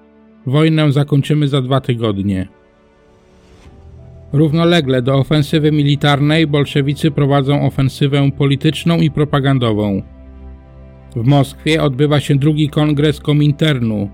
Wojnę 0.45 0.91
zakończymy 0.91 1.47
za 1.47 1.61
dwa 1.61 1.81
tygodnie. 1.81 2.47
Równolegle 4.33 5.01
do 5.01 5.15
ofensywy 5.15 5.71
militarnej 5.71 6.47
bolszewicy 6.47 7.11
prowadzą 7.11 7.65
ofensywę 7.65 8.31
polityczną 8.37 8.97
i 8.97 9.11
propagandową. 9.11 10.01
W 11.15 11.27
Moskwie 11.27 11.83
odbywa 11.83 12.19
się 12.19 12.35
drugi 12.35 12.69
kongres 12.69 13.19
Kominternu, 13.19 14.09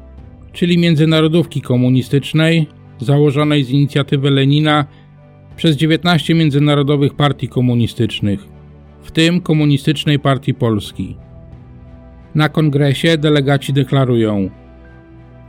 czyli 0.53 0.77
Międzynarodówki 0.77 1.61
Komunistycznej, 1.61 2.67
założonej 2.99 3.63
z 3.63 3.69
inicjatywy 3.69 4.31
Lenina 4.31 4.85
przez 5.55 5.75
19 5.75 6.35
międzynarodowych 6.35 7.13
partii 7.13 7.47
komunistycznych, 7.47 8.47
w 9.03 9.11
tym 9.11 9.41
Komunistycznej 9.41 10.19
Partii 10.19 10.53
Polski. 10.53 11.17
Na 12.35 12.49
kongresie 12.49 13.17
delegaci 13.17 13.73
deklarują: 13.73 14.49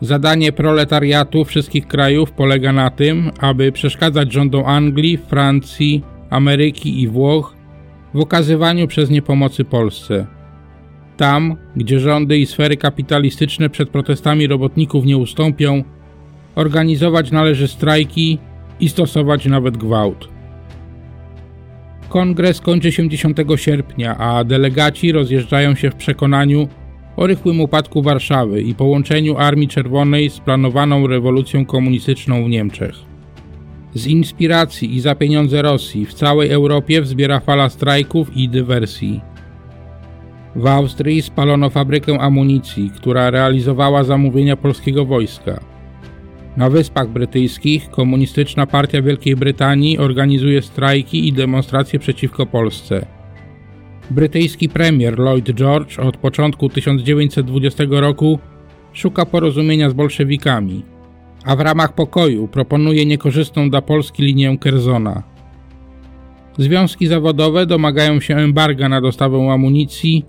Zadanie 0.01 0.53
proletariatu 0.53 1.45
wszystkich 1.45 1.87
krajów 1.87 2.33
polega 2.33 2.73
na 2.73 2.91
tym, 2.91 3.31
aby 3.41 3.73
przeszkadzać 3.73 4.33
rządom 4.33 4.65
Anglii, 4.67 5.17
Francji, 5.17 6.03
Ameryki 6.31 7.03
i 7.03 7.09
Włoch 7.09 7.55
w 8.15 8.21
okazywaniu 8.21 8.87
przez 8.87 9.11
nie 9.11 9.23
pomocy 9.23 9.65
Polsce. 9.65 10.27
Tam, 11.17 11.57
gdzie 11.77 12.01
rządy 12.01 12.39
i 12.39 12.47
sfery 12.47 12.77
kapitalistyczne 12.77 13.71
przed 13.71 13.91
protestami 13.91 14.47
robotników 14.47 15.05
nie 15.05 15.17
ustąpią, 15.17 15.85
organizować 16.59 17.31
należy 17.31 17.69
strajki 17.69 18.39
i 18.81 18.89
stosować 18.89 19.47
nawet 19.47 19.77
gwałt. 19.77 20.29
Kongres 22.09 22.61
kończy 22.61 22.93
się 22.93 23.09
10 23.09 23.37
sierpnia, 23.57 24.17
a 24.19 24.45
delegaci 24.45 25.13
rozjeżdżają 25.13 25.75
się 25.75 25.91
w 25.91 25.95
przekonaniu 25.95 26.69
o 27.17 27.27
rychłym 27.27 27.61
upadku 27.61 28.03
Warszawy 28.03 28.63
i 28.63 28.75
połączeniu 28.75 29.37
Armii 29.37 29.69
Czerwonej 29.69 30.31
z 30.31 30.41
planowaną 30.41 31.07
rewolucją 31.07 31.67
komunistyczną 31.67 32.45
w 32.45 32.49
Niemczech. 32.49 32.95
Z 33.95 34.07
inspiracji 34.07 34.97
i 34.97 35.01
za 35.01 35.15
pieniądze 35.15 35.63
Rosji 35.63 36.07
w 36.07 36.15
całej 36.15 36.51
Europie 36.51 37.03
wzbiera 37.03 37.41
fala 37.41 37.69
strajków 37.69 38.37
i 38.37 38.49
dywersji. 38.49 39.21
W 40.57 40.67
Austrii 40.67 41.23
spalono 41.23 41.71
fabrykę 41.71 42.21
amunicji, 42.21 42.91
która 42.97 43.31
realizowała 43.31 44.05
zamówienia 44.05 44.57
polskiego 44.57 45.05
wojska. 45.05 45.78
Na 46.59 46.71
Wyspach 46.71 47.09
Brytyjskich 47.09 47.91
Komunistyczna 47.91 48.67
Partia 48.67 49.03
Wielkiej 49.03 49.37
Brytanii 49.37 49.99
organizuje 49.99 50.63
strajki 50.63 51.29
i 51.29 51.33
demonstracje 51.33 51.99
przeciwko 51.99 52.47
Polsce. 52.47 53.07
Brytyjski 54.11 54.69
premier 54.69 55.19
Lloyd 55.19 55.51
George 55.55 55.99
od 55.99 56.17
początku 56.17 56.69
1920 56.69 57.85
roku 57.91 58.39
szuka 58.93 59.27
porozumienia 59.27 59.91
z 59.91 59.93
bolszewikami, 59.93 60.83
a 61.45 61.57
w 61.57 61.61
ramach 61.61 61.95
pokoju 61.95 62.49
proponuje 62.49 63.07
niekorzystną 63.07 63.71
dla 63.71 63.83
Polski 63.83 64.23
linię 64.23 64.59
Kerzona. 64.59 65.23
Związki 66.59 67.07
zawodowe 67.07 67.67
domagają 67.67 68.21
się 68.21 68.37
embarga 68.37 68.89
na 68.89 69.01
dostawę 69.01 69.53
amunicji, 69.53 70.25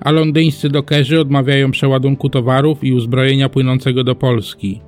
a 0.00 0.10
londyńscy 0.10 0.68
dokerzy 0.68 1.20
odmawiają 1.20 1.70
przeładunku 1.70 2.28
towarów 2.28 2.84
i 2.84 2.92
uzbrojenia 2.92 3.48
płynącego 3.48 4.04
do 4.04 4.14
Polski. 4.14 4.87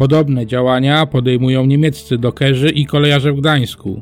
Podobne 0.00 0.46
działania 0.46 1.06
podejmują 1.06 1.66
niemieccy 1.66 2.18
dokerzy 2.18 2.68
i 2.68 2.86
kolejarze 2.86 3.32
w 3.32 3.40
Gdańsku. 3.40 4.00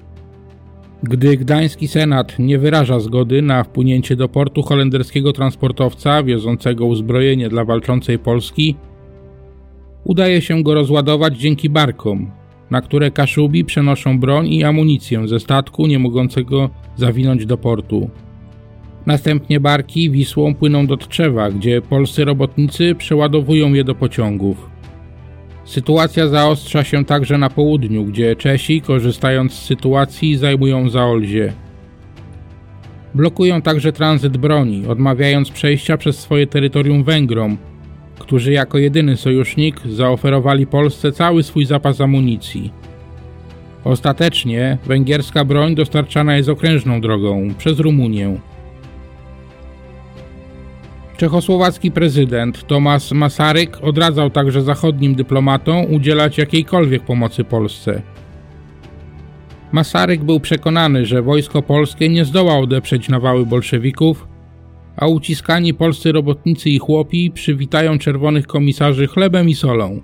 Gdy 1.02 1.36
gdański 1.36 1.88
senat 1.88 2.38
nie 2.38 2.58
wyraża 2.58 3.00
zgody 3.00 3.42
na 3.42 3.64
wpłynięcie 3.64 4.16
do 4.16 4.28
portu 4.28 4.62
holenderskiego 4.62 5.32
transportowca 5.32 6.22
wiozącego 6.22 6.86
uzbrojenie 6.86 7.48
dla 7.48 7.64
walczącej 7.64 8.18
Polski, 8.18 8.76
udaje 10.04 10.40
się 10.40 10.62
go 10.62 10.74
rozładować 10.74 11.38
dzięki 11.38 11.70
barkom, 11.70 12.30
na 12.70 12.80
które 12.80 13.10
Kaszubi 13.10 13.64
przenoszą 13.64 14.20
broń 14.20 14.48
i 14.48 14.64
amunicję 14.64 15.28
ze 15.28 15.40
statku 15.40 15.86
nie 15.86 15.98
mogącego 15.98 16.70
zawinąć 16.96 17.46
do 17.46 17.56
portu. 17.56 18.10
Następnie 19.06 19.60
barki 19.60 20.10
Wisłą 20.10 20.54
płyną 20.54 20.86
do 20.86 20.96
Tczewa, 20.96 21.50
gdzie 21.50 21.82
polscy 21.82 22.24
robotnicy 22.24 22.94
przeładowują 22.94 23.72
je 23.72 23.84
do 23.84 23.94
pociągów. 23.94 24.77
Sytuacja 25.68 26.28
zaostrza 26.28 26.84
się 26.84 27.04
także 27.04 27.38
na 27.38 27.50
południu, 27.50 28.04
gdzie 28.04 28.36
Czesi, 28.36 28.80
korzystając 28.80 29.52
z 29.52 29.64
sytuacji, 29.64 30.36
zajmują 30.36 30.88
Zaolzie. 30.90 31.52
Blokują 33.14 33.62
także 33.62 33.92
tranzyt 33.92 34.36
broni, 34.36 34.86
odmawiając 34.86 35.50
przejścia 35.50 35.96
przez 35.96 36.18
swoje 36.18 36.46
terytorium 36.46 37.04
Węgrom, 37.04 37.58
którzy 38.18 38.52
jako 38.52 38.78
jedyny 38.78 39.16
sojusznik 39.16 39.80
zaoferowali 39.86 40.66
Polsce 40.66 41.12
cały 41.12 41.42
swój 41.42 41.64
zapas 41.64 42.00
amunicji. 42.00 42.72
Ostatecznie 43.84 44.78
węgierska 44.86 45.44
broń 45.44 45.74
dostarczana 45.74 46.36
jest 46.36 46.48
okrężną 46.48 47.00
drogą 47.00 47.54
przez 47.58 47.80
Rumunię. 47.80 48.40
Czechosłowacki 51.18 51.90
prezydent 51.90 52.66
Tomasz 52.66 53.12
Masaryk 53.12 53.78
odradzał 53.82 54.30
także 54.30 54.62
zachodnim 54.62 55.14
dyplomatom 55.14 55.94
udzielać 55.94 56.38
jakiejkolwiek 56.38 57.02
pomocy 57.02 57.44
Polsce. 57.44 58.02
Masaryk 59.72 60.24
był 60.24 60.40
przekonany, 60.40 61.06
że 61.06 61.22
wojsko 61.22 61.62
polskie 61.62 62.08
nie 62.08 62.24
zdoła 62.24 62.58
odeprzeć 62.58 63.08
nawały 63.08 63.46
bolszewików, 63.46 64.28
a 64.96 65.06
uciskani 65.06 65.74
polscy 65.74 66.12
robotnicy 66.12 66.70
i 66.70 66.78
chłopi 66.78 67.30
przywitają 67.30 67.98
czerwonych 67.98 68.46
komisarzy 68.46 69.06
chlebem 69.06 69.48
i 69.48 69.54
solą. 69.54 70.02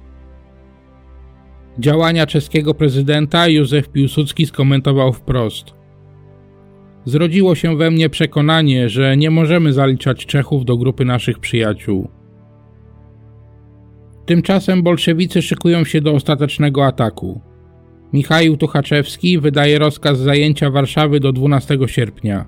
Działania 1.78 2.26
czeskiego 2.26 2.74
prezydenta 2.74 3.48
Józef 3.48 3.88
Piłsudski 3.88 4.46
skomentował 4.46 5.12
wprost– 5.12 5.74
zrodziło 7.04 7.54
się 7.54 7.76
we 7.76 7.90
mnie 7.90 8.10
przekonanie, 8.10 8.88
że 8.88 9.16
nie 9.16 9.30
możemy 9.30 9.72
zaliczać 9.72 10.26
Czechów 10.26 10.64
do 10.64 10.76
grupy 10.76 11.04
naszych 11.04 11.38
przyjaciół. 11.38 12.08
Tymczasem 14.26 14.82
bolszewicy 14.82 15.42
szykują 15.42 15.84
się 15.84 16.00
do 16.00 16.12
ostatecznego 16.12 16.86
ataku. 16.86 17.40
Michał 18.12 18.56
Tuchaczewski 18.56 19.38
wydaje 19.38 19.78
rozkaz 19.78 20.18
zajęcia 20.18 20.70
Warszawy 20.70 21.20
do 21.20 21.32
12 21.32 21.78
sierpnia. 21.86 22.46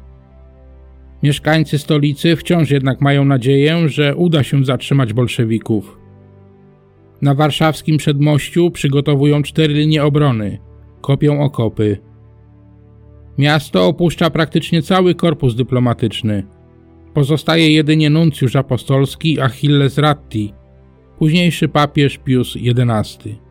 Mieszkańcy 1.22 1.78
stolicy 1.78 2.36
wciąż 2.36 2.70
jednak 2.70 3.00
mają 3.00 3.24
nadzieję, 3.24 3.88
że 3.88 4.16
uda 4.16 4.42
się 4.42 4.64
zatrzymać 4.64 5.12
bolszewików. 5.12 5.98
Na 7.22 7.34
warszawskim 7.34 7.96
przedmościu 7.96 8.70
przygotowują 8.70 9.42
cztery 9.42 9.74
linie 9.74 10.04
obrony, 10.04 10.58
kopią 11.00 11.40
okopy. 11.40 11.98
Miasto 13.38 13.86
opuszcza 13.86 14.30
praktycznie 14.30 14.82
cały 14.82 15.14
korpus 15.14 15.54
dyplomatyczny. 15.54 16.46
Pozostaje 17.14 17.70
jedynie 17.70 18.10
nuncjusz 18.10 18.56
apostolski 18.56 19.40
Achilles 19.40 19.98
Ratti, 19.98 20.52
późniejszy 21.18 21.68
papież 21.68 22.18
Pius 22.18 22.56
XI. 22.56 23.46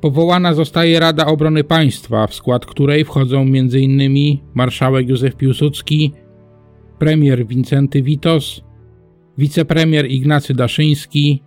Powołana 0.00 0.54
zostaje 0.54 1.00
Rada 1.00 1.26
Obrony 1.26 1.64
Państwa, 1.64 2.26
w 2.26 2.34
skład 2.34 2.66
której 2.66 3.04
wchodzą 3.04 3.40
m.in. 3.40 4.38
marszałek 4.54 5.08
Józef 5.08 5.36
Piłsudski, 5.36 6.12
premier 6.98 7.46
Wincenty 7.46 8.02
Witos, 8.02 8.64
wicepremier 9.38 10.06
Ignacy 10.10 10.54
Daszyński, 10.54 11.42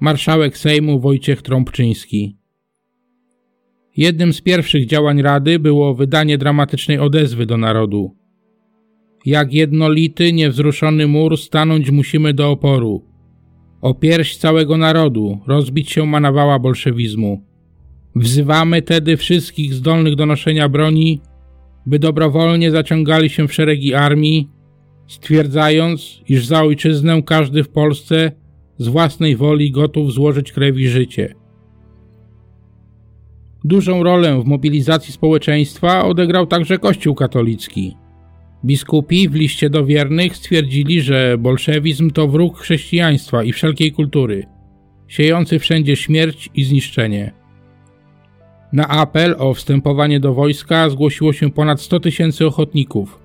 marszałek 0.00 0.58
Sejmu 0.58 1.00
Wojciech 1.00 1.42
Trąbczyński. 1.42 2.43
Jednym 3.96 4.32
z 4.32 4.40
pierwszych 4.40 4.86
działań 4.86 5.22
Rady 5.22 5.58
było 5.58 5.94
wydanie 5.94 6.38
dramatycznej 6.38 6.98
odezwy 6.98 7.46
do 7.46 7.56
narodu. 7.56 8.16
Jak 9.26 9.52
jednolity, 9.52 10.32
niewzruszony 10.32 11.06
mur 11.06 11.38
stanąć 11.38 11.90
musimy 11.90 12.34
do 12.34 12.50
oporu. 12.50 13.04
O 13.80 13.94
pierś 13.94 14.36
całego 14.36 14.76
narodu 14.76 15.38
rozbić 15.46 15.90
się 15.90 16.06
ma 16.06 16.20
nawała 16.20 16.58
bolszewizmu. 16.58 17.44
Wzywamy 18.16 18.82
tedy 18.82 19.16
wszystkich 19.16 19.74
zdolnych 19.74 20.14
do 20.14 20.26
noszenia 20.26 20.68
broni, 20.68 21.20
by 21.86 21.98
dobrowolnie 21.98 22.70
zaciągali 22.70 23.30
się 23.30 23.48
w 23.48 23.54
szeregi 23.54 23.94
armii, 23.94 24.48
stwierdzając, 25.06 26.20
iż 26.28 26.46
za 26.46 26.62
ojczyznę 26.62 27.22
każdy 27.22 27.64
w 27.64 27.68
Polsce 27.68 28.32
z 28.78 28.88
własnej 28.88 29.36
woli 29.36 29.70
gotów 29.70 30.12
złożyć 30.12 30.52
krew 30.52 30.78
i 30.78 30.88
życie. 30.88 31.34
Dużą 33.64 34.02
rolę 34.02 34.40
w 34.42 34.44
mobilizacji 34.44 35.12
społeczeństwa 35.12 36.04
odegrał 36.04 36.46
także 36.46 36.78
Kościół 36.78 37.14
katolicki. 37.14 37.96
Biskupi 38.64 39.28
w 39.28 39.34
liście 39.34 39.70
do 39.70 39.86
wiernych 39.86 40.36
stwierdzili, 40.36 41.02
że 41.02 41.38
bolszewizm 41.38 42.10
to 42.10 42.28
wróg 42.28 42.58
chrześcijaństwa 42.58 43.42
i 43.42 43.52
wszelkiej 43.52 43.92
kultury, 43.92 44.46
siejący 45.08 45.58
wszędzie 45.58 45.96
śmierć 45.96 46.50
i 46.54 46.64
zniszczenie. 46.64 47.32
Na 48.72 48.88
apel 48.88 49.34
o 49.38 49.54
wstępowanie 49.54 50.20
do 50.20 50.34
wojska 50.34 50.90
zgłosiło 50.90 51.32
się 51.32 51.50
ponad 51.50 51.80
100 51.80 52.00
tysięcy 52.00 52.46
ochotników, 52.46 53.18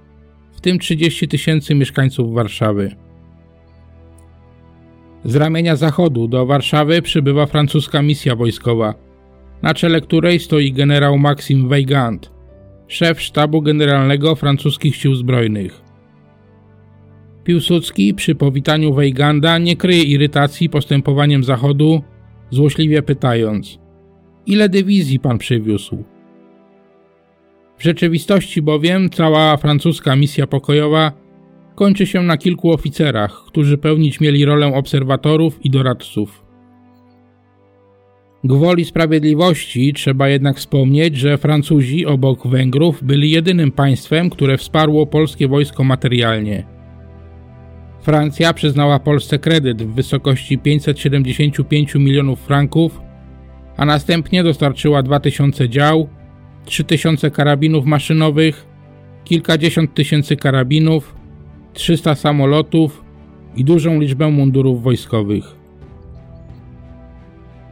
w 0.52 0.62
tym 0.62 0.80
30 0.80 1.28
tysięcy 1.28 1.76
mieszkańców 1.76 2.34
Warszawy. 2.34 2.96
Z 5.26 5.36
ramienia 5.36 5.76
zachodu 5.76 6.28
do 6.28 6.46
Warszawy 6.46 7.02
przybywa 7.02 7.46
francuska 7.46 8.02
misja 8.02 8.36
wojskowa– 8.36 8.94
na 9.62 9.74
czele 9.74 10.02
której 10.02 10.40
stoi 10.40 10.74
generał 10.74 11.18
Maxim 11.18 11.70
Weygand, 11.70 12.32
szef 12.88 13.22
sztabu 13.22 13.62
generalnego 13.62 14.36
francuskich 14.36 14.96
sił 14.96 15.16
zbrojnych. 15.16 15.82
Piłsudski 17.44 18.14
przy 18.14 18.36
powitaniu 18.36 18.94
Weyganda 18.94 19.58
nie 19.58 19.76
kryje 19.76 20.04
irytacji 20.04 20.70
postępowaniem 20.70 21.44
Zachodu, 21.44 22.04
złośliwie 22.50 23.02
pytając: 23.02 23.80
Ile 24.46 24.70
dywizji 24.70 25.20
pan 25.20 25.38
przywiózł? 25.38 26.04
W 27.78 27.84
rzeczywistości 27.84 28.62
bowiem 28.62 29.10
cała 29.10 29.58
francuska 29.58 30.16
misja 30.16 30.48
pokojowa 30.48 31.12
kończy 31.76 32.06
się 32.06 32.22
na 32.22 32.38
kilku 32.38 32.72
oficerach, 32.72 33.44
którzy 33.48 33.78
pełnić 33.78 34.20
mieli 34.20 34.46
rolę 34.46 34.68
obserwatorów 34.76 35.66
i 35.66 35.70
doradców. 35.70 36.49
Gwoli 38.44 38.86
sprawiedliwości 38.86 39.94
trzeba 39.94 40.30
jednak 40.30 40.58
wspomnieć, 40.58 41.18
że 41.18 41.38
Francuzi 41.38 42.06
obok 42.06 42.48
Węgrów 42.48 43.04
byli 43.04 43.32
jedynym 43.32 43.72
państwem, 43.72 44.30
które 44.30 44.58
wsparło 44.58 45.08
polskie 45.08 45.48
wojsko 45.48 45.84
materialnie. 45.84 46.64
Francja 48.02 48.54
przyznała 48.54 49.00
Polsce 49.00 49.40
kredyt 49.40 49.84
w 49.84 49.94
wysokości 49.94 50.58
575 50.58 51.96
milionów 51.96 52.40
franków, 52.40 53.02
a 53.78 53.86
następnie 53.86 54.44
dostarczyła 54.44 55.04
2000 55.04 55.70
dział, 55.70 56.10
3000 56.66 57.32
karabinów 57.32 57.86
maszynowych, 57.86 58.68
kilkadziesiąt 59.24 59.94
tysięcy 59.94 60.36
karabinów, 60.36 61.16
300 61.74 62.16
samolotów 62.16 63.04
i 63.56 63.64
dużą 63.64 64.00
liczbę 64.00 64.30
mundurów 64.32 64.84
wojskowych. 64.84 65.59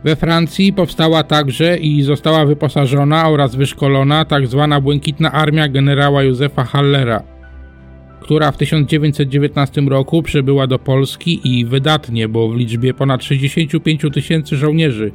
We 0.03 0.15
Francji 0.15 0.73
powstała 0.73 1.23
także 1.23 1.77
i 1.77 2.01
została 2.01 2.45
wyposażona 2.45 3.29
oraz 3.29 3.55
wyszkolona 3.55 4.25
tzw. 4.25 4.67
Tak 4.69 4.83
Błękitna 4.83 5.31
Armia 5.31 5.67
generała 5.67 6.23
Józefa 6.23 6.63
Hallera, 6.63 7.23
która 8.19 8.51
w 8.51 8.57
1919 8.57 9.81
roku 9.81 10.23
przybyła 10.23 10.67
do 10.67 10.79
Polski 10.79 11.39
i 11.43 11.65
wydatnie, 11.65 12.27
bo 12.27 12.49
w 12.49 12.55
liczbie 12.55 12.93
ponad 12.93 13.23
65 13.23 14.01
tysięcy 14.13 14.55
żołnierzy, 14.55 15.11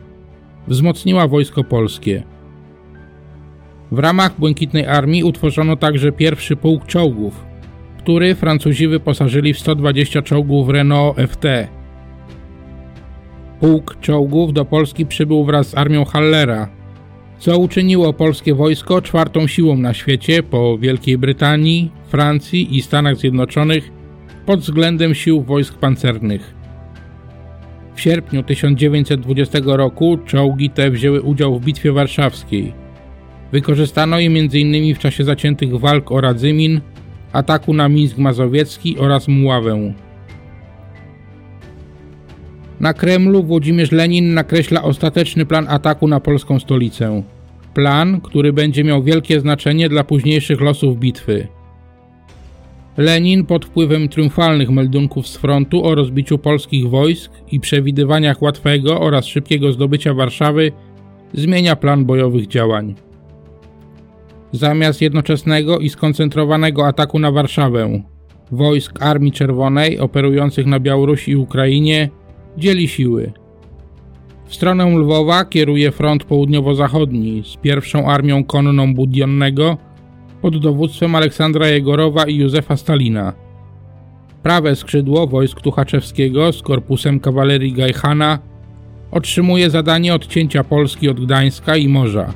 wzmocniła 0.69 1.29
wojsko 1.29 1.65
polskie. 1.65 2.23
W 3.93 3.99
ramach 3.99 4.39
Błękitnej 4.39 4.87
Armii 4.87 5.25
utworzono 5.25 5.77
także 5.77 6.13
pierwszy 6.13 6.57
pułk 6.57 6.87
czołgów, 6.87 7.45
który 7.99 8.35
Francuzi 8.35 8.89
wyposażyli 8.89 9.55
w 9.55 9.59
120 9.59 10.23
czołgów 10.23 10.69
Renault 10.69 11.17
FT. 11.29 11.47
Pułk 13.63 13.97
czołgów 14.01 14.53
do 14.53 14.65
Polski 14.65 15.07
przybył 15.07 15.45
wraz 15.45 15.69
z 15.69 15.75
armią 15.75 16.05
Hallera, 16.05 16.69
co 17.39 17.59
uczyniło 17.59 18.13
polskie 18.13 18.55
wojsko 18.55 19.03
czwartą 19.03 19.47
siłą 19.47 19.77
na 19.77 19.95
świecie 19.95 20.43
po 20.43 20.79
Wielkiej 20.79 21.19
Brytanii, 21.19 21.91
Francji 22.09 22.77
i 22.77 22.83
Stanach 22.83 23.17
Zjednoczonych 23.17 23.91
pod 24.47 24.61
względem 24.61 25.15
sił 25.15 25.43
wojsk 25.43 25.75
pancernych. 25.75 26.55
W 27.95 28.01
sierpniu 28.01 28.43
1920 28.43 29.59
roku 29.65 30.19
czołgi 30.27 30.71
te 30.71 30.91
wzięły 30.91 31.23
udział 31.23 31.59
w 31.59 31.65
Bitwie 31.65 31.93
Warszawskiej. 31.93 32.73
Wykorzystano 33.53 34.19
je 34.19 34.27
m.in. 34.27 34.95
w 34.95 34.99
czasie 34.99 35.25
zaciętych 35.25 35.79
walk 35.79 36.13
o 36.13 36.21
Radzymin, 36.21 36.81
ataku 37.33 37.75
na 37.75 37.89
Mińsk 37.89 38.19
Mazowiecki 38.19 38.99
oraz 38.99 39.29
Muławę. 39.29 39.95
Na 42.83 42.95
Kremlu 42.95 43.43
Włodzimierz 43.43 43.93
Lenin 43.93 44.35
nakreśla 44.35 44.83
ostateczny 44.83 45.47
plan 45.47 45.67
ataku 45.69 46.09
na 46.09 46.21
polską 46.21 46.61
stolicę. 46.61 47.23
Plan, 47.75 48.21
który 48.21 48.53
będzie 48.53 48.85
miał 48.85 49.03
wielkie 49.03 49.41
znaczenie 49.41 49.89
dla 49.89 50.05
późniejszych 50.05 50.61
losów 50.61 50.99
bitwy. 50.99 51.49
Lenin 52.97 53.47
pod 53.47 53.65
wpływem 53.65 54.09
triumfalnych 54.09 54.71
meldunków 54.71 55.29
z 55.29 55.37
frontu 55.37 55.85
o 55.85 55.95
rozbiciu 55.95 56.39
polskich 56.39 56.89
wojsk 56.89 57.33
i 57.53 57.61
przewidywaniach 57.61 58.43
łatwego 58.43 59.01
oraz 59.01 59.27
szybkiego 59.27 59.73
zdobycia 59.73 60.15
Warszawy 60.15 60.73
zmienia 61.35 61.77
plan 61.77 62.05
bojowych 62.05 62.47
działań. 62.47 62.95
Zamiast 64.53 65.03
jednoczesnego 65.03 65.79
i 65.79 65.89
skoncentrowanego 65.89 66.87
ataku 66.87 67.19
na 67.19 67.33
Warszawę, 67.33 68.03
wojsk 68.53 69.03
Armii 69.03 69.33
Czerwonej 69.33 69.99
operujących 69.99 70.67
na 70.67 70.81
Białorusi 70.81 71.31
i 71.31 71.37
Ukrainie 71.37 72.11
dzieli 72.59 72.89
siły. 72.89 73.33
W 74.47 74.55
stronę 74.55 74.99
Lwowa 74.99 75.45
kieruje 75.45 75.91
front 75.91 76.25
południowo-zachodni 76.25 77.43
z 77.45 77.57
pierwszą 77.57 78.11
armią 78.11 78.45
konną 78.45 78.95
Budionnego 78.95 79.77
pod 80.43 80.59
dowództwem 80.59 81.15
Aleksandra 81.15 81.69
Jegorowa 81.69 82.25
i 82.25 82.37
Józefa 82.37 82.77
Stalina. 82.77 83.33
Prawe 84.43 84.77
skrzydło 84.77 85.27
wojsk 85.27 85.61
Tuchaczewskiego 85.61 86.53
z 86.53 86.63
korpusem 86.63 87.21
kawalerii 87.21 87.73
Gajchana 87.73 88.39
otrzymuje 89.11 89.71
zadanie 89.71 90.15
odcięcia 90.15 90.65
Polski 90.65 91.09
od 91.09 91.21
Gdańska 91.25 91.77
i 91.77 91.89
morza, 91.89 92.33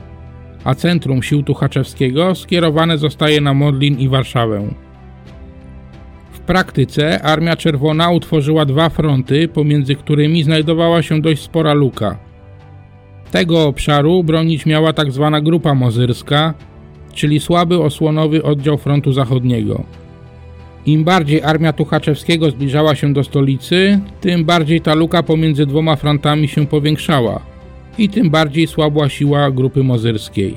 a 0.64 0.74
centrum 0.74 1.22
sił 1.22 1.42
Tuchaczewskiego 1.42 2.34
skierowane 2.34 2.98
zostaje 2.98 3.40
na 3.40 3.54
Modlin 3.54 3.98
i 3.98 4.08
Warszawę 4.08 4.85
praktyce 6.46 7.22
Armia 7.22 7.56
Czerwona 7.56 8.10
utworzyła 8.10 8.64
dwa 8.64 8.88
fronty, 8.88 9.48
pomiędzy 9.48 9.94
którymi 9.94 10.42
znajdowała 10.42 11.02
się 11.02 11.20
dość 11.20 11.42
spora 11.42 11.74
luka. 11.74 12.18
Tego 13.30 13.64
obszaru 13.66 14.24
bronić 14.24 14.66
miała 14.66 14.92
tzw. 14.92 15.28
Tak 15.32 15.44
grupa 15.44 15.74
mozyrska, 15.74 16.54
czyli 17.14 17.40
słaby 17.40 17.82
osłonowy 17.82 18.42
oddział 18.42 18.78
frontu 18.78 19.12
zachodniego. 19.12 19.84
Im 20.86 21.04
bardziej 21.04 21.42
armia 21.42 21.72
Tuchaczewskiego 21.72 22.50
zbliżała 22.50 22.94
się 22.94 23.12
do 23.12 23.24
stolicy, 23.24 24.00
tym 24.20 24.44
bardziej 24.44 24.80
ta 24.80 24.94
luka 24.94 25.22
pomiędzy 25.22 25.66
dwoma 25.66 25.96
frontami 25.96 26.48
się 26.48 26.66
powiększała 26.66 27.40
i 27.98 28.08
tym 28.08 28.30
bardziej 28.30 28.66
słabła 28.66 29.08
siła 29.08 29.50
grupy 29.50 29.84
mozyrskiej. 29.84 30.56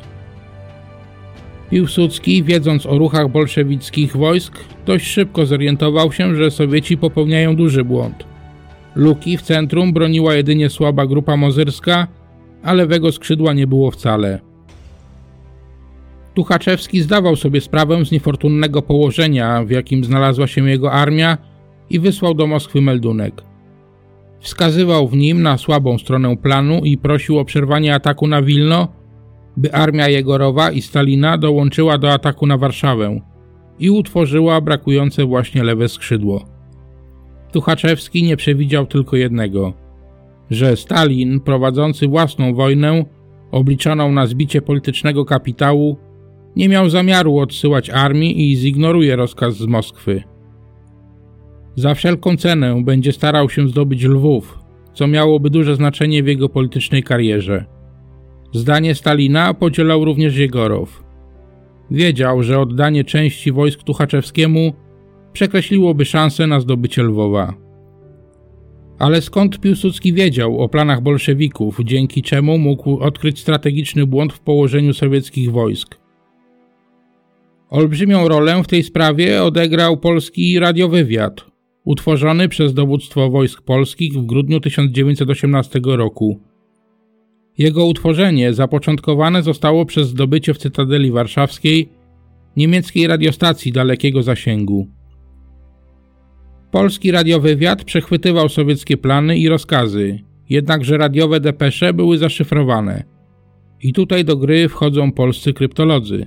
Piłsudski, 1.70 2.44
wiedząc 2.44 2.86
o 2.86 2.98
ruchach 2.98 3.32
bolszewickich 3.32 4.18
wojsk, 4.18 4.60
dość 4.86 5.08
szybko 5.08 5.46
zorientował 5.46 6.12
się, 6.12 6.36
że 6.36 6.52
Sowieci 6.52 6.98
popełniają 6.98 7.56
duży 7.56 7.84
błąd. 7.84 8.24
Luki 8.96 9.38
w 9.38 9.42
centrum 9.42 9.94
broniła 9.94 10.36
jedynie 10.36 10.70
słaba 10.70 11.06
grupa 11.06 11.38
mozyrska, 11.38 12.08
a 12.64 12.74
lewego 12.74 13.12
skrzydła 13.12 13.54
nie 13.54 13.68
było 13.68 13.92
wcale. 13.92 14.40
Tuchaczewski 16.34 17.02
zdawał 17.02 17.36
sobie 17.36 17.62
sprawę 17.62 18.06
z 18.06 18.12
niefortunnego 18.12 18.82
położenia, 18.82 19.64
w 19.64 19.70
jakim 19.70 20.04
znalazła 20.04 20.48
się 20.48 20.70
jego 20.70 20.92
armia 20.92 21.38
i 21.90 22.00
wysłał 22.00 22.34
do 22.34 22.48
Moskwy 22.48 22.82
meldunek. 22.82 23.44
Wskazywał 24.40 25.08
w 25.08 25.16
nim 25.16 25.42
na 25.42 25.58
słabą 25.58 25.98
stronę 25.98 26.38
planu 26.38 26.82
i 26.84 26.98
prosił 26.98 27.40
o 27.40 27.46
przerwanie 27.46 27.96
ataku 27.96 28.28
na 28.28 28.42
Wilno, 28.42 28.88
by 29.60 29.74
armia 29.74 30.08
Jegorowa 30.08 30.72
i 30.72 30.82
Stalina 30.82 31.38
dołączyła 31.38 31.98
do 31.98 32.12
ataku 32.14 32.48
na 32.48 32.58
Warszawę 32.58 33.22
i 33.80 33.90
utworzyła 33.90 34.62
brakujące 34.62 35.26
właśnie 35.26 35.64
lewe 35.64 35.90
skrzydło. 35.90 36.46
Tuchaczewski 37.52 38.24
nie 38.24 38.38
przewidział 38.38 38.86
tylko 38.86 39.16
jednego, 39.16 39.74
że 40.50 40.78
Stalin, 40.78 41.40
prowadzący 41.40 42.08
własną 42.08 42.54
wojnę, 42.54 43.06
obliczoną 43.52 44.12
na 44.12 44.28
zbicie 44.28 44.62
politycznego 44.62 45.26
kapitału, 45.26 45.98
nie 46.56 46.70
miał 46.70 46.90
zamiaru 46.90 47.38
odsyłać 47.38 47.90
armii 47.90 48.52
i 48.52 48.56
zignoruje 48.56 49.16
rozkaz 49.16 49.58
z 49.58 49.66
Moskwy. 49.66 50.24
Za 51.76 51.94
wszelką 51.94 52.38
cenę 52.38 52.84
będzie 52.84 53.12
starał 53.12 53.50
się 53.50 53.68
zdobyć 53.68 54.04
Lwów, 54.04 54.60
co 54.94 55.08
miałoby 55.08 55.50
duże 55.50 55.76
znaczenie 55.76 56.24
w 56.24 56.28
jego 56.28 56.50
politycznej 56.50 57.04
karierze. 57.04 57.79
Zdanie 58.54 58.96
Stalina 58.96 59.54
podzielał 59.54 60.06
również 60.06 60.38
Jegorow. 60.38 61.04
Wiedział, 61.92 62.44
że 62.44 62.60
oddanie 62.60 63.04
części 63.04 63.52
wojsk 63.52 63.84
Tuchaczewskiemu 63.84 64.74
przekreśliłoby 65.34 66.06
szansę 66.06 66.48
na 66.48 66.60
zdobycie 66.60 67.04
Lwowa. 67.04 67.54
Ale 69.00 69.22
skąd 69.22 69.60
Piłsudski 69.60 70.14
wiedział 70.14 70.60
o 70.60 70.70
planach 70.70 71.02
bolszewików, 71.02 71.80
dzięki 71.84 72.22
czemu 72.22 72.58
mógł 72.58 72.98
odkryć 73.00 73.40
strategiczny 73.40 74.06
błąd 74.06 74.34
w 74.34 74.40
położeniu 74.40 74.94
sowieckich 74.94 75.52
wojsk? 75.52 75.96
Olbrzymią 77.70 78.28
rolę 78.28 78.64
w 78.64 78.68
tej 78.68 78.84
sprawie 78.84 79.44
odegrał 79.44 79.98
polski 79.98 80.60
radiowywiad, 80.60 81.46
utworzony 81.86 82.50
przez 82.50 82.74
dowództwo 82.74 83.30
wojsk 83.30 83.62
polskich 83.62 84.14
w 84.14 84.26
grudniu 84.26 84.60
1918 84.60 85.80
roku. 85.86 86.49
Jego 87.60 87.86
utworzenie 87.86 88.54
zapoczątkowane 88.54 89.44
zostało 89.44 89.86
przez 89.86 90.08
zdobycie 90.08 90.54
w 90.54 90.58
Cytadeli 90.58 91.12
Warszawskiej 91.12 91.90
niemieckiej 92.56 93.08
radiostacji 93.08 93.72
dalekiego 93.72 94.24
zasięgu. 94.24 94.88
Polski 96.72 97.12
radiowywiad 97.12 97.84
przechwytywał 97.84 98.50
sowieckie 98.50 98.98
plany 98.98 99.38
i 99.38 99.50
rozkazy, 99.50 100.20
jednakże 100.50 100.98
radiowe 100.98 101.40
depesze 101.40 101.94
były 101.94 102.18
zaszyfrowane. 102.18 103.04
I 103.82 103.94
tutaj 103.94 104.26
do 104.26 104.38
gry 104.38 104.70
wchodzą 104.70 105.12
polscy 105.12 105.54
kryptolodzy. 105.54 106.26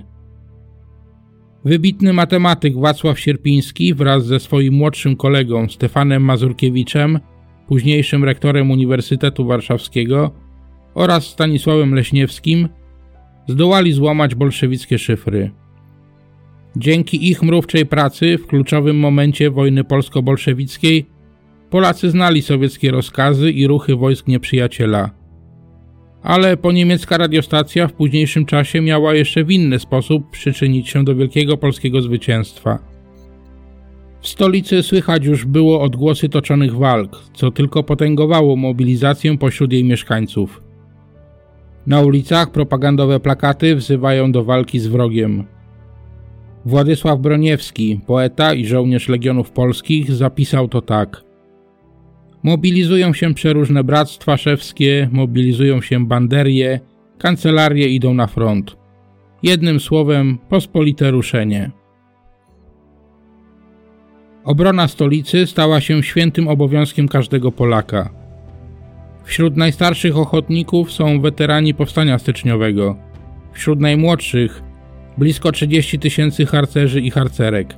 Wybitny 1.65 2.13
matematyk 2.13 2.77
Wacław 2.77 3.19
Sierpiński 3.19 3.93
wraz 3.93 4.25
ze 4.25 4.39
swoim 4.39 4.73
młodszym 4.73 5.15
kolegą 5.15 5.69
Stefanem 5.69 6.23
Mazurkiewiczem, 6.23 7.19
późniejszym 7.67 8.23
rektorem 8.23 8.71
Uniwersytetu 8.71 9.45
Warszawskiego, 9.45 10.42
oraz 10.93 11.25
Stanisławem 11.25 11.95
Leśniewskim 11.95 12.69
zdołali 13.47 13.93
złamać 13.93 14.35
bolszewickie 14.35 14.99
szyfry. 14.99 15.51
Dzięki 16.75 17.29
ich 17.29 17.43
mrówczej 17.43 17.85
pracy 17.85 18.37
w 18.37 18.47
kluczowym 18.47 18.99
momencie 18.99 19.51
wojny 19.51 19.83
polsko-bolszewickiej 19.83 21.05
Polacy 21.73 22.09
znali 22.09 22.41
sowieckie 22.41 22.91
rozkazy 22.91 23.51
i 23.51 23.67
ruchy 23.67 23.95
wojsk 23.95 24.27
nieprzyjaciela. 24.27 25.09
Ale 26.23 26.57
poniemiecka 26.57 27.17
radiostacja 27.17 27.87
w 27.87 27.93
późniejszym 27.93 28.45
czasie 28.45 28.81
miała 28.81 29.13
jeszcze 29.13 29.43
w 29.43 29.51
inny 29.51 29.79
sposób 29.79 30.29
przyczynić 30.31 30.89
się 30.89 31.03
do 31.03 31.15
wielkiego 31.15 31.57
polskiego 31.57 32.01
zwycięstwa. 32.01 32.79
W 34.21 34.27
stolicy 34.27 34.83
słychać 34.83 35.25
już 35.25 35.45
było 35.45 35.81
odgłosy 35.81 36.29
toczonych 36.29 36.75
walk, 36.75 37.23
co 37.33 37.51
tylko 37.51 37.83
potęgowało 37.83 38.55
mobilizację 38.55 39.37
pośród 39.37 39.73
jej 39.73 39.83
mieszkańców. 39.83 40.61
Na 41.87 42.01
ulicach 42.01 42.51
propagandowe 42.51 43.19
plakaty 43.19 43.75
wzywają 43.75 44.31
do 44.31 44.43
walki 44.43 44.79
z 44.79 44.87
wrogiem. 44.87 45.43
Władysław 46.65 47.19
Broniewski, 47.19 47.99
poeta 48.07 48.53
i 48.53 48.65
żołnierz 48.65 49.09
Legionów 49.09 49.51
Polskich, 49.51 50.11
zapisał 50.11 50.67
to 50.67 50.81
tak. 50.81 51.23
Mobilizują 52.43 53.13
się 53.13 53.33
przeróżne 53.33 53.83
bractwa 53.83 54.37
szewskie, 54.37 55.09
mobilizują 55.11 55.81
się 55.81 56.05
banderie, 56.05 56.79
kancelarie 57.17 57.87
idą 57.87 58.13
na 58.13 58.27
front. 58.27 58.77
Jednym 59.43 59.79
słowem, 59.79 60.37
pospolite 60.49 61.11
ruszenie. 61.11 61.71
Obrona 64.43 64.87
stolicy 64.87 65.47
stała 65.47 65.81
się 65.81 66.03
świętym 66.03 66.47
obowiązkiem 66.47 67.07
każdego 67.07 67.51
Polaka. 67.51 68.22
Wśród 69.23 69.57
najstarszych 69.57 70.17
ochotników 70.17 70.91
są 70.91 71.21
weterani 71.21 71.73
powstania 71.73 72.19
styczniowego. 72.19 72.95
Wśród 73.53 73.79
najmłodszych 73.79 74.63
blisko 75.17 75.51
30 75.51 75.99
tysięcy 75.99 76.45
harcerzy 76.45 77.01
i 77.01 77.11
harcerek. 77.11 77.77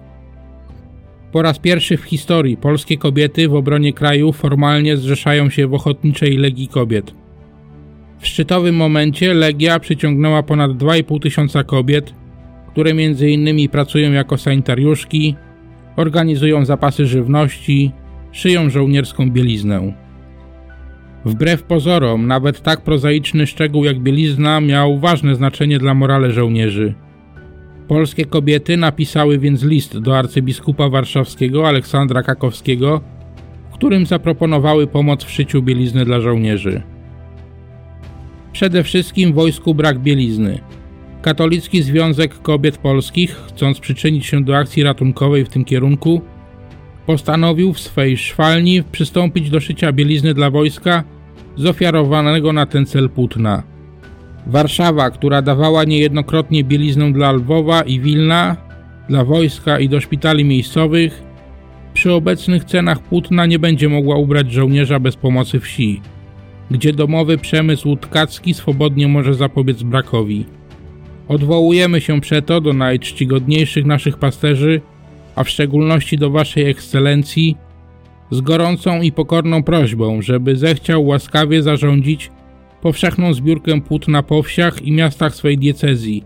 Po 1.31 1.41
raz 1.41 1.60
pierwszy 1.60 1.97
w 1.97 2.03
historii 2.03 2.58
polskie 2.58 2.97
kobiety 2.97 3.47
w 3.47 3.55
obronie 3.55 3.93
kraju 3.93 4.31
formalnie 4.31 4.97
zrzeszają 4.97 5.49
się 5.49 5.67
w 5.67 5.73
Ochotniczej 5.73 6.38
Legii 6.38 6.67
Kobiet. 6.67 7.13
W 8.19 8.27
szczytowym 8.27 8.75
momencie 8.75 9.34
Legia 9.34 9.79
przyciągnęła 9.79 10.43
ponad 10.43 10.71
2,5 10.71 11.21
tysiąca 11.21 11.63
kobiet, 11.63 12.13
które 12.67 12.91
m.in. 12.91 13.69
pracują 13.69 14.12
jako 14.12 14.38
sanitariuszki, 14.38 15.36
organizują 15.95 16.65
zapasy 16.65 17.05
żywności, 17.05 17.91
szyją 18.31 18.69
żołnierską 18.69 19.31
bieliznę. 19.31 20.05
Wbrew 21.26 21.64
pozorom, 21.64 22.28
nawet 22.28 22.62
tak 22.62 22.82
prozaiczny 22.82 23.48
szczegół 23.48 23.84
jak 23.84 24.00
bielizna 24.00 24.62
miał 24.62 25.00
ważne 25.00 25.36
znaczenie 25.36 25.80
dla 25.80 25.94
morale 25.94 26.32
żołnierzy. 26.32 26.94
Polskie 27.88 28.26
kobiety 28.26 28.78
napisały 28.78 29.40
więc 29.40 29.64
list 29.64 30.00
do 30.00 30.18
arcybiskupa 30.18 30.90
warszawskiego 30.90 31.68
Aleksandra 31.68 32.24
Kakowskiego, 32.24 33.02
w 33.72 33.74
którym 33.74 34.06
zaproponowały 34.06 34.88
pomoc 34.88 35.24
w 35.24 35.32
szyciu 35.32 35.62
bielizny 35.62 36.06
dla 36.06 36.20
żołnierzy. 36.20 36.82
Przede 38.52 38.84
wszystkim 38.84 39.34
wojsku 39.34 39.76
brak 39.76 40.00
bielizny. 40.00 40.60
Katolicki 41.22 41.84
Związek 41.84 42.42
Kobiet 42.42 42.78
Polskich, 42.78 43.36
chcąc 43.48 43.80
przyczynić 43.80 44.26
się 44.26 44.44
do 44.44 44.58
akcji 44.58 44.84
ratunkowej 44.84 45.46
w 45.46 45.50
tym 45.50 45.66
kierunku, 45.66 46.22
postanowił 47.06 47.74
w 47.74 47.80
swej 47.80 48.18
szwalni 48.18 48.84
przystąpić 48.92 49.50
do 49.50 49.60
szycia 49.60 49.92
bielizny 49.92 50.34
dla 50.34 50.50
wojska 50.50 51.04
z 51.58 51.65
ofiarowanego 51.65 52.54
na 52.54 52.65
ten 52.65 52.86
cel 52.86 53.10
płótna. 53.10 53.63
Warszawa, 54.48 55.10
która 55.10 55.41
dawała 55.41 55.84
niejednokrotnie 55.84 56.63
bieliznę 56.63 57.13
dla 57.13 57.32
Lwowa 57.32 57.82
i 57.82 58.00
Wilna, 58.00 58.58
dla 59.10 59.26
wojska 59.26 59.80
i 59.80 59.89
do 59.89 60.02
szpitali 60.02 60.46
miejscowych, 60.46 61.24
przy 61.94 62.13
obecnych 62.13 62.63
cenach 62.63 63.00
płótna 63.00 63.46
nie 63.46 63.60
będzie 63.60 63.89
mogła 63.89 64.15
ubrać 64.15 64.52
żołnierza 64.52 65.00
bez 65.00 65.15
pomocy 65.15 65.60
wsi, 65.60 66.02
gdzie 66.72 66.94
domowy 66.94 67.38
przemysł 67.38 67.96
tkacki 67.96 68.54
swobodnie 68.54 69.08
może 69.08 69.34
zapobiec 69.34 69.84
brakowi. 69.84 70.46
Odwołujemy 71.28 72.02
się 72.02 72.22
przeto 72.22 72.62
do 72.62 72.74
najczcigodniejszych 72.74 73.86
naszych 73.86 74.18
pasterzy, 74.18 74.82
a 75.36 75.44
w 75.44 75.50
szczególności 75.50 76.18
do 76.18 76.30
Waszej 76.30 76.70
Ekscelencji, 76.70 77.58
z 78.32 78.42
gorącą 78.42 79.02
i 79.02 79.12
pokorną 79.12 79.64
prośbą, 79.64 80.22
żeby 80.22 80.56
zechciał 80.56 81.06
łaskawie 81.06 81.64
zarządzić 81.64 82.32
powszechną 82.82 83.34
zbiórkę 83.34 83.82
płótna 83.82 84.24
po 84.24 84.44
wsiach 84.44 84.82
i 84.82 84.92
miastach 84.92 85.36
swej 85.36 85.58
diecezji 85.58 86.24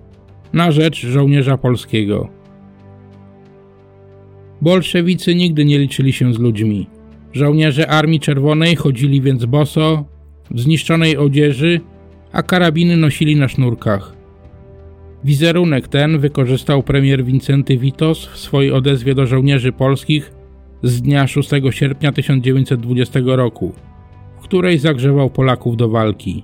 na 0.53 0.71
rzecz 0.71 1.05
żołnierza 1.05 1.57
polskiego. 1.57 2.29
Bolszewicy 4.61 5.35
nigdy 5.35 5.65
nie 5.65 5.79
liczyli 5.79 6.13
się 6.13 6.33
z 6.33 6.39
ludźmi. 6.39 6.87
Żołnierze 7.33 7.87
Armii 7.87 8.19
Czerwonej 8.19 8.75
chodzili 8.75 9.21
więc 9.21 9.45
boso, 9.45 10.05
w 10.51 10.59
zniszczonej 10.59 11.17
odzieży, 11.17 11.81
a 12.31 12.43
karabiny 12.43 12.97
nosili 12.97 13.35
na 13.35 13.47
sznurkach. 13.47 14.15
Wizerunek 15.23 15.87
ten 15.87 16.19
wykorzystał 16.19 16.83
premier 16.83 17.25
Wincenty 17.25 17.77
Witos 17.77 18.25
w 18.25 18.37
swojej 18.37 18.71
odezwie 18.71 19.15
do 19.15 19.27
żołnierzy 19.27 19.71
polskich 19.71 20.38
z 20.83 21.01
dnia 21.01 21.27
6 21.27 21.49
sierpnia 21.69 22.11
1920 22.11 23.19
roku, 23.25 23.73
w 24.37 24.41
której 24.41 24.77
zagrzewał 24.77 25.29
Polaków 25.29 25.77
do 25.77 25.89
walki. 25.89 26.43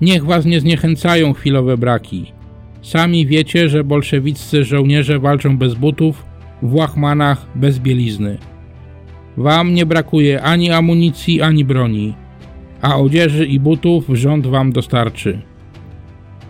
Niech 0.00 0.24
was 0.24 0.44
nie 0.44 0.60
zniechęcają 0.60 1.32
chwilowe 1.32 1.76
braki. 1.76 2.32
Sami 2.82 3.26
wiecie, 3.26 3.68
że 3.68 3.84
bolszewiccy 3.84 4.64
żołnierze 4.64 5.18
walczą 5.18 5.58
bez 5.58 5.74
butów, 5.74 6.24
w 6.62 6.74
łachmanach, 6.74 7.46
bez 7.54 7.78
bielizny. 7.78 8.38
Wam 9.36 9.74
nie 9.74 9.86
brakuje 9.86 10.42
ani 10.42 10.70
amunicji, 10.70 11.42
ani 11.42 11.64
broni, 11.64 12.14
a 12.82 12.96
odzieży 12.96 13.46
i 13.46 13.60
butów 13.60 14.04
rząd 14.08 14.46
wam 14.46 14.72
dostarczy. 14.72 15.42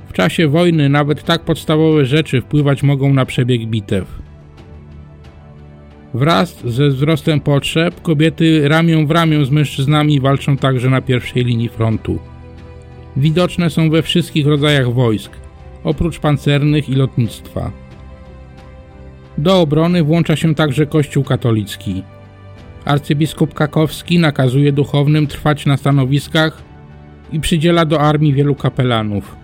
W 0.09 0.12
czasie 0.12 0.48
wojny 0.48 0.88
nawet 0.88 1.24
tak 1.24 1.44
podstawowe 1.44 2.07
rzeczy 2.07 2.40
wpływać 2.40 2.83
mogą 2.83 3.14
na 3.14 3.24
przebieg 3.24 3.66
bitew. 3.66 4.21
Wraz 6.14 6.61
ze 6.64 6.88
wzrostem 6.88 7.40
potrzeb 7.40 8.03
kobiety 8.03 8.68
ramią 8.68 9.07
w 9.07 9.11
ramię 9.11 9.44
z 9.44 9.51
mężczyznami 9.51 10.20
walczą 10.20 10.57
także 10.57 10.90
na 10.90 11.01
pierwszej 11.01 11.44
linii 11.44 11.68
frontu. 11.68 12.18
Widoczne 13.16 13.70
są 13.70 13.90
we 13.90 14.03
wszystkich 14.03 14.46
rodzajach 14.46 14.92
wojsk, 14.92 15.33
oprócz 15.85 16.18
pancernych 16.18 16.88
i 16.88 16.94
lotnictwa. 16.94 17.70
Do 19.38 19.61
obrony 19.61 20.03
włącza 20.03 20.37
się 20.37 20.55
także 20.55 20.87
Kościół 20.87 21.25
katolicki. 21.25 22.03
Arcybiskup 22.85 23.55
Kakowski 23.55 24.18
nakazuje 24.18 24.72
duchownym 24.72 25.27
trwać 25.27 25.66
na 25.66 25.77
stanowiskach 25.77 26.62
i 27.33 27.40
przydziela 27.40 27.85
do 27.85 28.01
armii 28.01 28.35
wielu 28.35 28.55
kapelanów. 28.55 29.37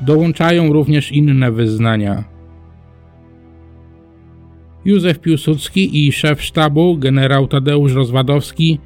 Dołączają 0.00 0.72
również 0.72 1.12
inne 1.12 1.52
wyznania. 1.52 2.33
Józef 4.84 5.18
Piłsudski 5.18 6.06
i 6.06 6.12
szef 6.12 6.42
sztabu, 6.42 6.96
generał 6.98 7.48
Tadeusz 7.48 7.92
Rozwadowski, 7.92 8.78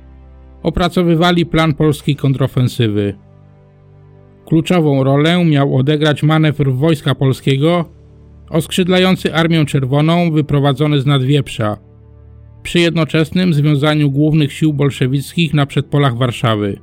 opracowywali 0.62 1.46
plan 1.46 1.74
polskiej 1.74 2.16
kontrofensywy. 2.16 3.14
Kluczową 4.46 5.04
rolę 5.04 5.44
miał 5.44 5.76
odegrać 5.76 6.22
manewr 6.22 6.72
wojska 6.72 7.14
polskiego 7.14 7.84
oskrzydlający 8.50 9.34
Armię 9.34 9.66
Czerwoną 9.66 10.30
wyprowadzony 10.30 11.00
z 11.00 11.06
Nadwieprza, 11.06 11.76
przy 12.62 12.80
jednoczesnym 12.80 13.54
związaniu 13.54 14.10
głównych 14.10 14.52
sił 14.52 14.72
bolszewickich 14.72 15.54
na 15.54 15.66
przedpolach 15.66 16.16
Warszawy. 16.16 16.80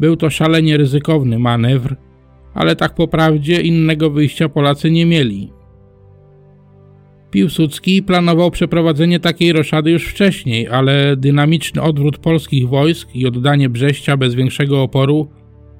Był 0.00 0.16
to 0.16 0.30
szalenie 0.30 0.76
ryzykowny 0.76 1.38
manewr, 1.38 1.96
ale 2.54 2.76
tak 2.76 2.94
po 2.94 3.08
prawdzie 3.08 3.60
innego 3.60 4.10
wyjścia 4.10 4.48
Polacy 4.48 4.90
nie 4.90 5.06
mieli. 5.06 5.53
Piłsudski 7.34 8.02
planował 8.02 8.50
przeprowadzenie 8.50 9.20
takiej 9.20 9.52
roszady 9.52 9.90
już 9.90 10.06
wcześniej, 10.06 10.68
ale 10.68 11.16
dynamiczny 11.16 11.82
odwrót 11.82 12.18
polskich 12.18 12.68
wojsk 12.68 13.14
i 13.14 13.26
oddanie 13.26 13.68
Brześcia 13.68 14.16
bez 14.16 14.34
większego 14.34 14.82
oporu 14.82 15.28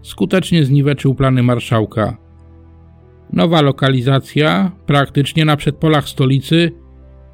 skutecznie 0.02 0.64
zniweczył 0.64 1.14
plany 1.14 1.42
marszałka. 1.42 2.16
Nowa 3.32 3.62
lokalizacja, 3.62 4.72
praktycznie 4.86 5.44
na 5.44 5.56
przedpolach 5.56 6.08
stolicy, 6.08 6.72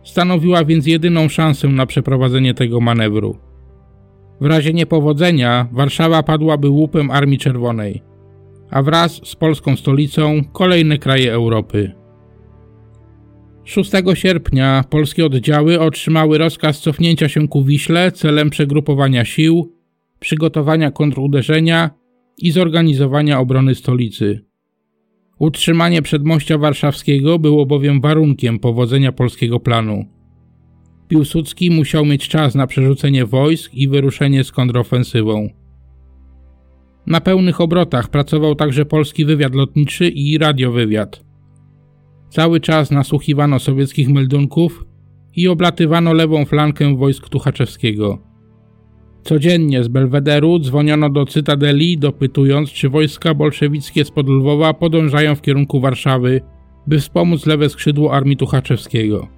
stanowiła 0.04 0.64
więc 0.64 0.86
jedyną 0.86 1.28
szansę 1.28 1.68
na 1.68 1.86
przeprowadzenie 1.86 2.54
tego 2.54 2.80
manewru. 2.80 3.36
W 4.40 4.46
razie 4.46 4.72
niepowodzenia 4.72 5.68
Warszawa 5.72 6.22
padłaby 6.22 6.68
łupem 6.68 7.10
Armii 7.10 7.38
Czerwonej, 7.38 8.02
a 8.70 8.82
wraz 8.82 9.20
z 9.24 9.36
polską 9.36 9.76
stolicą 9.76 10.44
kolejne 10.52 10.98
kraje 10.98 11.32
Europy. 11.32 11.99
6 13.70 13.90
sierpnia 14.14 14.84
polskie 14.90 15.26
oddziały 15.26 15.80
otrzymały 15.80 16.38
rozkaz 16.38 16.80
cofnięcia 16.80 17.28
się 17.28 17.48
ku 17.48 17.64
Wiśle 17.64 18.12
celem 18.12 18.50
przegrupowania 18.50 19.24
sił, 19.24 19.72
przygotowania 20.20 20.90
kontruderzenia 20.90 21.90
i 22.38 22.50
zorganizowania 22.50 23.40
obrony 23.40 23.74
stolicy. 23.74 24.40
Utrzymanie 25.38 26.02
przedmościa 26.02 26.58
warszawskiego 26.58 27.38
było 27.38 27.66
bowiem 27.66 28.00
warunkiem 28.00 28.58
powodzenia 28.58 29.12
polskiego 29.12 29.60
planu. 29.60 30.04
Piłsudski 31.08 31.70
musiał 31.70 32.06
mieć 32.06 32.28
czas 32.28 32.54
na 32.54 32.66
przerzucenie 32.66 33.26
wojsk 33.26 33.74
i 33.74 33.88
wyruszenie 33.88 34.44
z 34.44 34.52
kontrofensywą. 34.52 35.48
Na 37.06 37.20
pełnych 37.20 37.60
obrotach 37.60 38.08
pracował 38.08 38.54
także 38.54 38.84
polski 38.84 39.24
wywiad 39.24 39.54
lotniczy 39.54 40.08
i 40.08 40.38
radiowywiad. 40.38 41.29
Cały 42.30 42.60
czas 42.60 42.90
nasłuchiwano 42.90 43.58
sowieckich 43.58 44.08
meldunków 44.08 44.84
i 45.36 45.48
oblatywano 45.48 46.12
lewą 46.12 46.44
flankę 46.44 46.96
wojsk 46.96 47.28
Tuchaczewskiego. 47.28 48.18
Codziennie 49.22 49.84
z 49.84 49.88
Belwederu 49.88 50.58
dzwoniono 50.58 51.10
do 51.10 51.26
Cytadeli, 51.26 51.98
dopytując, 51.98 52.70
czy 52.70 52.88
wojska 52.88 53.34
bolszewickie 53.34 54.04
spod 54.04 54.28
Lwowa 54.28 54.74
podążają 54.74 55.34
w 55.34 55.42
kierunku 55.42 55.80
Warszawy, 55.80 56.40
by 56.86 56.98
wspomóc 56.98 57.46
lewe 57.46 57.68
skrzydło 57.68 58.12
armii 58.12 58.36
Tuchaczewskiego. 58.36 59.28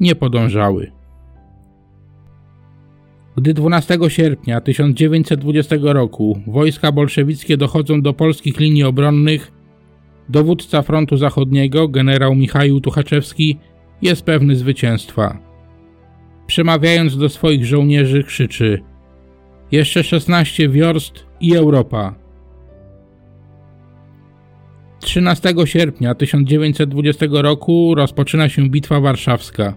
Nie 0.00 0.14
podążały. 0.14 0.92
Gdy 3.36 3.54
12 3.54 3.98
sierpnia 4.08 4.60
1920 4.60 5.76
roku 5.82 6.40
wojska 6.46 6.92
bolszewickie 6.92 7.56
dochodzą 7.56 8.02
do 8.02 8.12
polskich 8.12 8.60
linii 8.60 8.84
obronnych, 8.84 9.52
dowódca 10.28 10.82
frontu 10.82 11.16
zachodniego, 11.16 11.88
generał 11.88 12.34
Michał 12.34 12.80
Tuchaczewski, 12.80 13.58
jest 14.02 14.22
pewny 14.22 14.56
zwycięstwa. 14.56 15.38
przemawiając 16.46 17.16
do 17.16 17.28
swoich 17.28 17.64
żołnierzy 17.64 18.24
krzyczy 18.24 18.82
Jeszcze 19.72 20.04
16 20.04 20.68
wiorst 20.68 21.26
i 21.40 21.54
Europa. 21.54 22.14
13 25.00 25.54
sierpnia 25.64 26.14
1920 26.14 27.26
roku 27.30 27.94
rozpoczyna 27.94 28.48
się 28.48 28.68
Bitwa 28.68 29.00
Warszawska. 29.00 29.74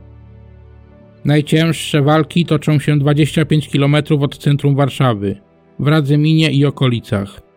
Najcięższe 1.25 2.01
walki 2.01 2.45
toczą 2.45 2.79
się 2.79 2.99
25 2.99 3.69
km 3.69 3.95
od 4.21 4.37
centrum 4.37 4.75
Warszawy, 4.75 5.37
w 5.79 5.87
Radzyminie 5.87 6.51
i 6.51 6.65
okolicach. 6.65 7.50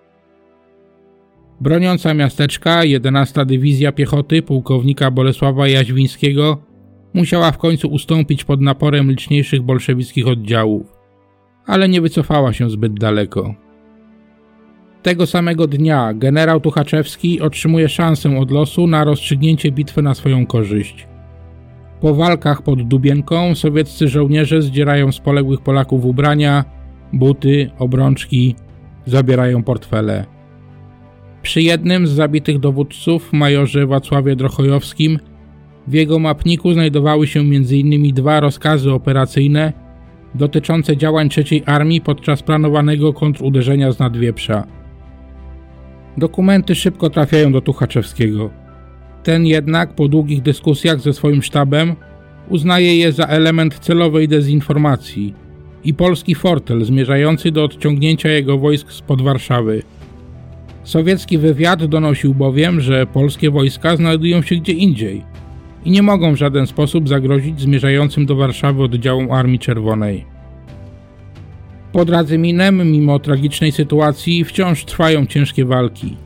Broniąca 1.65 2.15
miasteczka 2.15 2.85
11 2.85 3.47
Dywizja 3.47 3.93
Piechoty 3.93 4.43
pułkownika 4.43 5.11
Bolesława 5.11 5.69
Jaźwińskiego 5.69 6.59
musiała 7.15 7.53
w 7.53 7.59
końcu 7.59 7.89
ustąpić 7.89 8.45
pod 8.45 8.61
naporem 8.61 9.11
liczniejszych 9.11 9.63
bolszewickich 9.63 10.29
oddziałów, 10.29 10.93
ale 11.67 11.89
nie 11.89 12.01
wycofała 12.01 12.53
się 12.53 12.71
zbyt 12.71 12.95
daleko. 12.95 13.55
Tego 15.03 15.27
samego 15.27 15.67
dnia 15.67 16.15
generał 16.15 16.61
Tuchaczewski 16.61 17.41
otrzymuje 17.41 17.89
szansę 17.89 18.39
od 18.39 18.51
losu 18.51 18.87
na 18.87 19.05
rozstrzygnięcie 19.05 19.73
bitwy 19.73 20.03
na 20.03 20.15
swoją 20.15 20.47
korzyść. 20.47 21.09
Po 22.01 22.15
walkach 22.15 22.63
pod 22.63 22.89
Dubienką 22.89 23.55
sowieccy 23.55 24.09
żołnierze 24.09 24.63
zdzierają 24.63 25.13
z 25.13 25.21
poległych 25.21 25.61
Polaków 25.61 26.05
ubrania, 26.05 26.65
buty, 27.13 27.71
obrączki, 27.79 28.57
zabierają 29.07 29.63
portfele. 29.63 30.34
Przy 31.45 31.63
jednym 31.63 32.07
z 32.07 32.11
zabitych 32.11 32.59
dowódców, 32.59 33.33
majorze 33.33 33.87
Wacławie 33.87 34.37
Drochojowskim, 34.37 35.19
w 35.87 35.93
jego 35.93 36.19
mapniku 36.19 36.73
znajdowały 36.73 37.27
się 37.27 37.41
m.in. 37.41 38.15
dwa 38.15 38.41
rozkazy 38.41 38.93
operacyjne 38.93 39.73
dotyczące 40.35 40.97
działań 40.97 41.29
III 41.37 41.63
Armii 41.67 42.01
podczas 42.01 42.43
planowanego 42.43 43.13
kontruderzenia 43.13 43.93
z 43.93 43.99
Nadwieprza. 43.99 44.67
Dokumenty 46.17 46.75
szybko 46.75 47.11
trafiają 47.11 47.53
do 47.53 47.61
Tuchaczewskiego. 47.61 48.51
Ten 49.23 49.47
jednak 49.47 49.95
po 49.95 50.09
długich 50.09 50.43
dyskusjach 50.43 51.01
ze 51.01 51.13
swoim 51.13 51.43
sztabem 51.43 51.97
uznaje 52.49 52.97
je 52.97 53.13
za 53.13 53.27
element 53.27 53.79
celowej 53.79 54.29
dezinformacji 54.29 55.35
i 55.85 55.95
polski 55.95 56.35
fortel 56.35 56.85
zmierzający 56.85 57.51
do 57.51 57.65
odciągnięcia 57.65 58.29
jego 58.29 58.59
wojsk 58.59 58.93
spod 58.93 59.23
Warszawy. 59.23 59.83
Sowiecki 60.85 61.39
wywiad 61.39 61.85
donosił 61.85 62.35
bowiem, 62.35 62.81
że 62.81 63.07
polskie 63.07 63.51
wojska 63.51 63.97
znajdują 63.97 64.43
się 64.43 64.57
gdzie 64.57 64.73
indziej 64.73 65.25
i 65.85 65.91
nie 65.91 66.03
mogą 66.03 66.33
w 66.33 66.37
żaden 66.37 66.67
sposób 66.67 67.09
zagrozić 67.09 67.61
zmierzającym 67.61 68.27
do 68.27 68.37
Warszawy 68.37 68.83
oddziałom 68.83 69.33
Armii 69.33 69.59
Czerwonej. 69.59 70.25
Pod 71.93 72.11
Radzyminem, 72.11 72.91
mimo 72.93 73.19
tragicznej 73.19 73.73
sytuacji, 73.73 74.45
wciąż 74.45 74.85
trwają 74.85 75.27
ciężkie 75.27 75.65
walki. 75.65 76.17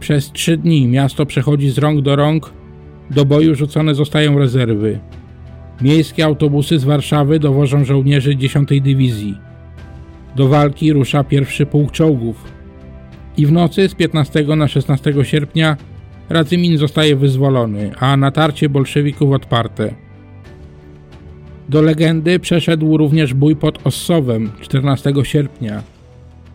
Przez 0.00 0.32
trzy 0.32 0.56
dni 0.56 0.88
miasto 0.88 1.26
przechodzi 1.26 1.70
z 1.70 1.78
rąk 1.78 2.00
do 2.00 2.16
rąk, 2.16 2.52
do 3.10 3.24
boju 3.24 3.54
rzucone 3.54 3.94
zostają 3.94 4.38
rezerwy. 4.38 5.00
Miejskie 5.80 6.24
autobusy 6.24 6.78
z 6.78 6.84
Warszawy 6.84 7.38
dowożą 7.38 7.84
żołnierzy 7.84 8.36
10 8.36 8.68
Dywizji. 8.68 9.38
Do 10.36 10.48
walki 10.48 10.92
rusza 10.92 11.24
pierwszy 11.24 11.66
pułk 11.66 11.92
czołgów. 11.92 12.53
I 13.36 13.46
w 13.46 13.52
nocy 13.52 13.88
z 13.88 13.94
15 13.94 14.44
na 14.56 14.68
16 14.68 15.14
sierpnia 15.22 15.76
Radzymin 16.28 16.78
zostaje 16.78 17.16
wyzwolony, 17.16 17.90
a 17.98 18.16
natarcie 18.16 18.68
bolszewików 18.68 19.32
odparte. 19.32 19.94
Do 21.68 21.82
legendy 21.82 22.38
przeszedł 22.38 22.96
również 22.96 23.34
bój 23.34 23.56
pod 23.56 23.86
Ossowem 23.86 24.52
14 24.60 25.12
sierpnia, 25.22 25.82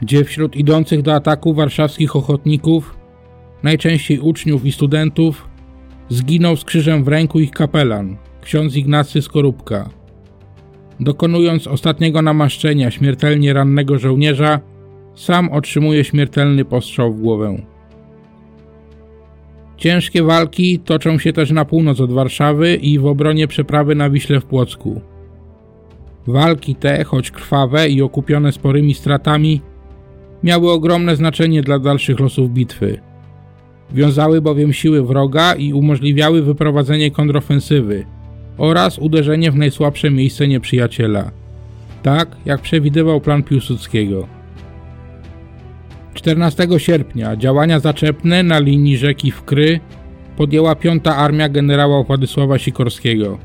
gdzie 0.01 0.23
wśród 0.23 0.55
idących 0.55 1.01
do 1.01 1.15
ataku 1.15 1.53
warszawskich 1.53 2.15
ochotników, 2.15 2.97
najczęściej 3.63 4.19
uczniów 4.19 4.65
i 4.65 4.71
studentów, 4.71 5.47
zginął 6.09 6.57
z 6.57 6.65
krzyżem 6.65 7.03
w 7.03 7.07
ręku 7.07 7.39
ich 7.39 7.51
kapelan, 7.51 8.17
ksiądz 8.41 8.75
Ignacy 8.75 9.21
Skorupka. 9.21 9.89
Dokonując 10.99 11.67
ostatniego 11.67 12.21
namaszczenia 12.21 12.91
śmiertelnie 12.91 13.53
rannego 13.53 13.99
żołnierza, 13.99 14.59
sam 15.19 15.49
otrzymuje 15.49 16.03
śmiertelny 16.03 16.65
postrzał 16.65 17.13
w 17.13 17.21
głowę. 17.21 17.61
Ciężkie 19.77 20.23
walki 20.23 20.79
toczą 20.79 21.19
się 21.19 21.33
też 21.33 21.51
na 21.51 21.65
północ 21.65 21.99
od 21.99 22.11
Warszawy 22.11 22.75
i 22.75 22.99
w 22.99 23.05
obronie 23.05 23.47
przeprawy 23.47 23.95
na 23.95 24.09
Wiśle 24.09 24.39
w 24.39 24.45
Płocku. 24.45 25.01
Walki 26.27 26.75
te, 26.75 27.03
choć 27.03 27.31
krwawe 27.31 27.89
i 27.89 28.01
okupione 28.01 28.51
sporymi 28.51 28.93
stratami, 28.93 29.61
miały 30.43 30.71
ogromne 30.71 31.15
znaczenie 31.15 31.61
dla 31.61 31.79
dalszych 31.79 32.19
losów 32.19 32.51
bitwy. 32.51 32.99
Wiązały 33.91 34.41
bowiem 34.41 34.73
siły 34.73 35.03
wroga 35.03 35.53
i 35.53 35.73
umożliwiały 35.73 36.41
wyprowadzenie 36.41 37.11
kontrofensywy 37.11 38.05
oraz 38.57 38.99
uderzenie 38.99 39.51
w 39.51 39.55
najsłabsze 39.55 40.11
miejsce 40.11 40.47
nieprzyjaciela, 40.47 41.31
tak 42.03 42.37
jak 42.45 42.61
przewidywał 42.61 43.21
plan 43.21 43.43
Piłsudskiego. 43.43 44.38
14 46.19 46.67
sierpnia 46.77 47.35
działania 47.35 47.79
zaczepne 47.79 48.43
na 48.43 48.59
linii 48.59 48.97
rzeki 48.97 49.31
Wkry 49.31 49.79
podjęła 50.37 50.75
piąta 50.75 51.15
armia 51.15 51.49
generała 51.49 52.03
Władysława 52.03 52.57
Sikorskiego. 52.57 53.37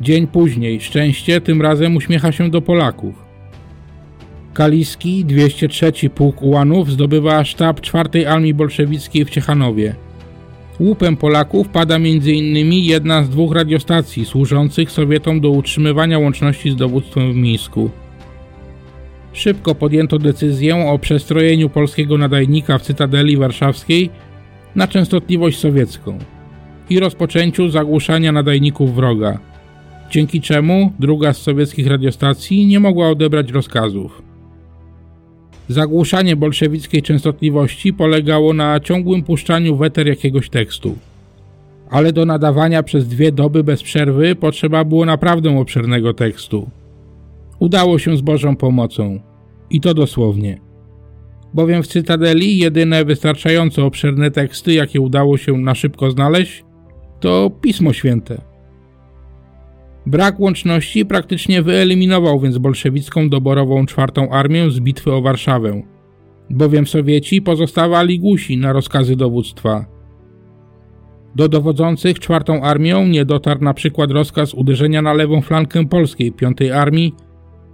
Dzień 0.00 0.26
później 0.26 0.80
szczęście 0.80 1.40
tym 1.40 1.62
razem 1.62 1.96
uśmiecha 1.96 2.32
się 2.32 2.50
do 2.50 2.60
Polaków. 2.60 3.14
Kaliski 4.54 5.24
203 5.24 5.92
Pułk 6.14 6.42
Ułanów 6.42 6.90
zdobywa 6.90 7.44
sztab 7.44 7.80
4 7.80 8.28
Armii 8.28 8.54
Bolszewickiej 8.54 9.24
w 9.24 9.30
Ciechanowie. 9.30 9.94
Łupem 10.80 11.16
Polaków 11.16 11.68
pada 11.68 11.96
m.in. 11.96 12.72
jedna 12.72 13.24
z 13.24 13.28
dwóch 13.28 13.54
radiostacji 13.54 14.24
służących 14.24 14.90
Sowietom 14.90 15.40
do 15.40 15.50
utrzymywania 15.50 16.18
łączności 16.18 16.70
z 16.70 16.76
dowództwem 16.76 17.32
w 17.32 17.36
Mińsku. 17.36 17.90
Szybko 19.32 19.74
podjęto 19.74 20.18
decyzję 20.18 20.76
o 20.86 20.98
przestrojeniu 20.98 21.68
polskiego 21.68 22.18
nadajnika 22.18 22.78
w 22.78 22.82
Cytadeli 22.82 23.36
Warszawskiej 23.36 24.10
na 24.74 24.88
częstotliwość 24.88 25.58
sowiecką 25.58 26.18
i 26.90 27.00
rozpoczęciu 27.00 27.70
zagłuszania 27.70 28.32
nadajników 28.32 28.94
wroga, 28.94 29.38
dzięki 30.10 30.40
czemu 30.40 30.92
druga 30.98 31.32
z 31.32 31.42
sowieckich 31.42 31.86
radiostacji 31.86 32.66
nie 32.66 32.80
mogła 32.80 33.08
odebrać 33.08 33.52
rozkazów. 33.52 34.22
Zagłuszanie 35.68 36.36
bolszewickiej 36.36 37.02
częstotliwości 37.02 37.92
polegało 37.92 38.52
na 38.52 38.80
ciągłym 38.80 39.22
puszczaniu 39.22 39.76
w 39.76 39.82
eter 39.82 40.06
jakiegoś 40.06 40.50
tekstu. 40.50 40.98
Ale 41.90 42.12
do 42.12 42.26
nadawania 42.26 42.82
przez 42.82 43.08
dwie 43.08 43.32
doby 43.32 43.64
bez 43.64 43.82
przerwy 43.82 44.34
potrzeba 44.34 44.84
było 44.84 45.04
naprawdę 45.04 45.58
obszernego 45.58 46.14
tekstu 46.14 46.70
udało 47.62 47.98
się 47.98 48.16
z 48.16 48.20
Bożą 48.20 48.56
pomocą. 48.56 49.20
I 49.70 49.80
to 49.80 49.94
dosłownie. 49.94 50.60
Bowiem 51.54 51.82
w 51.82 51.86
Cytadeli 51.86 52.58
jedyne 52.58 53.04
wystarczająco 53.04 53.86
obszerne 53.86 54.30
teksty, 54.30 54.72
jakie 54.72 55.00
udało 55.00 55.36
się 55.36 55.58
na 55.58 55.74
szybko 55.74 56.10
znaleźć, 56.10 56.64
to 57.20 57.50
Pismo 57.60 57.92
Święte. 57.92 58.40
Brak 60.06 60.40
łączności 60.40 61.06
praktycznie 61.06 61.62
wyeliminował 61.62 62.40
więc 62.40 62.58
bolszewicką 62.58 63.28
doborową 63.28 63.86
czwartą 63.86 64.30
armię 64.30 64.70
z 64.70 64.80
bitwy 64.80 65.12
o 65.12 65.22
Warszawę, 65.22 65.82
bowiem 66.50 66.86
Sowieci 66.86 67.42
pozostawali 67.42 68.20
głusi 68.20 68.56
na 68.56 68.72
rozkazy 68.72 69.16
dowództwa. 69.16 69.86
Do 71.36 71.48
dowodzących 71.48 72.18
czwartą 72.18 72.62
armią 72.62 73.06
nie 73.06 73.24
dotarł 73.24 73.64
na 73.64 73.74
przykład 73.74 74.10
rozkaz 74.10 74.54
uderzenia 74.54 75.02
na 75.02 75.12
lewą 75.12 75.40
flankę 75.40 75.86
polskiej 75.88 76.32
piątej 76.32 76.72
armii 76.72 77.14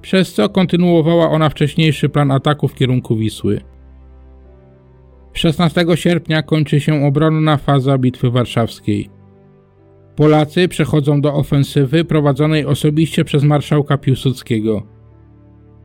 przez 0.00 0.34
co 0.34 0.48
kontynuowała 0.48 1.30
ona 1.30 1.48
wcześniejszy 1.48 2.08
plan 2.08 2.30
ataku 2.30 2.68
w 2.68 2.74
kierunku 2.74 3.16
Wisły. 3.16 3.60
16 5.32 5.84
sierpnia 5.94 6.42
kończy 6.42 6.80
się 6.80 7.06
obronna 7.06 7.56
faza 7.56 7.98
Bitwy 7.98 8.30
Warszawskiej. 8.30 9.10
Polacy 10.16 10.68
przechodzą 10.68 11.20
do 11.20 11.34
ofensywy 11.34 12.04
prowadzonej 12.04 12.66
osobiście 12.66 13.24
przez 13.24 13.44
marszałka 13.44 13.98
Piłsudskiego. 13.98 14.86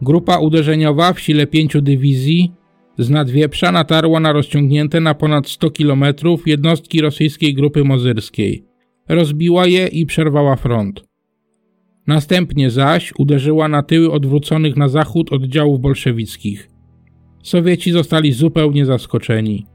Grupa 0.01 0.38
uderzeniowa 0.38 1.14
w 1.14 1.20
sile 1.20 1.47
pięciu 1.47 1.82
dywizji 1.82 2.53
z 2.97 3.09
Nadwieprza 3.09 3.72
natarła 3.72 4.20
na 4.20 4.34
rozciągnięte 4.34 4.99
na 4.99 5.14
ponad 5.14 5.47
100 5.47 5.72
km 5.72 6.03
jednostki 6.45 7.01
rosyjskiej 7.01 7.53
grupy 7.53 7.84
mozyrskiej. 7.84 8.66
Rozbiła 9.09 9.68
je 9.68 9.88
i 9.88 10.05
przerwała 10.05 10.55
front. 10.55 11.12
Następnie 12.08 12.70
zaś 12.70 13.14
uderzyła 13.18 13.68
na 13.68 13.84
tyły 13.84 14.12
odwróconych 14.12 14.78
na 14.78 14.88
zachód 14.88 15.34
oddziałów 15.34 15.82
bolszewickich. 15.82 16.70
Sowieci 17.43 17.91
zostali 17.91 18.32
zupełnie 18.32 18.86
zaskoczeni. 18.86 19.66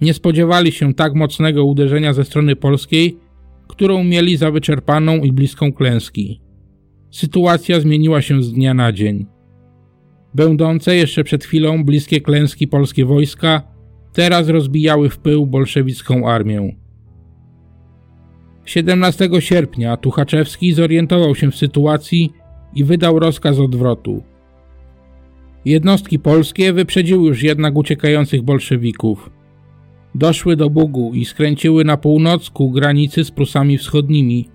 Nie 0.00 0.14
spodziewali 0.14 0.72
się 0.72 0.94
tak 0.94 1.14
mocnego 1.14 1.64
uderzenia 1.64 2.12
ze 2.12 2.24
strony 2.24 2.56
polskiej, 2.56 3.18
którą 3.68 4.04
mieli 4.04 4.36
za 4.36 4.50
wyczerpaną 4.50 5.16
i 5.16 5.32
bliską 5.32 5.72
klęski. 5.72 6.40
sytuacja 7.10 7.80
zmieniła 7.80 8.22
się 8.22 8.42
z 8.42 8.52
dnia 8.52 8.74
na 8.74 8.92
dzień. 8.92 9.26
Będące 10.34 10.96
jeszcze 10.96 11.24
przed 11.24 11.44
chwilą 11.44 11.84
bliskie 11.84 12.20
klęski 12.20 12.68
polskie 12.68 13.04
wojska 13.04 13.62
teraz 14.12 14.48
rozbijały 14.48 15.10
w 15.10 15.18
pył 15.18 15.46
bolszewicką 15.46 16.28
armię. 16.28 16.76
17 18.66 19.28
sierpnia 19.38 19.96
Tuchaczewski 19.96 20.72
zorientował 20.72 21.34
się 21.34 21.50
w 21.50 21.56
sytuacji 21.56 22.32
i 22.74 22.84
wydał 22.84 23.18
rozkaz 23.18 23.58
odwrotu. 23.58 24.22
Jednostki 25.64 26.18
polskie 26.18 26.72
wyprzedziły 26.72 27.28
już 27.28 27.42
jednak 27.42 27.76
uciekających 27.76 28.42
bolszewików. 28.42 29.30
Doszły 30.14 30.56
do 30.56 30.70
Bugu 30.70 31.14
i 31.14 31.24
skręciły 31.24 31.84
na 31.84 31.96
północ 31.96 32.50
ku 32.50 32.70
granicy 32.70 33.24
z 33.24 33.30
Prusami 33.30 33.78
Wschodnimi, 33.78 34.48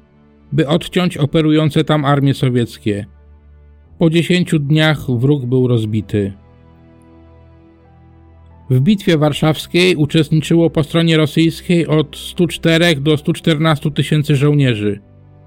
by 0.52 0.68
odciąć 0.68 1.18
operujące 1.18 1.84
tam 1.84 2.06
armie 2.06 2.34
sowieckie. 2.34 3.06
Po 4.00 4.10
dziesięciu 4.10 4.60
dniach 4.60 5.12
wróg 5.12 5.46
był 5.46 5.68
rozbity. 5.68 6.34
W 8.72 8.80
bitwie 8.80 9.18
warszawskiej 9.18 9.96
uczestniczyło 9.96 10.70
po 10.70 10.84
stronie 10.84 11.18
rosyjskiej 11.18 11.88
od 11.88 12.18
104 12.18 12.96
do 12.96 13.18
114 13.18 13.92
tysięcy 13.92 14.36
żołnierzy, 14.36 15.00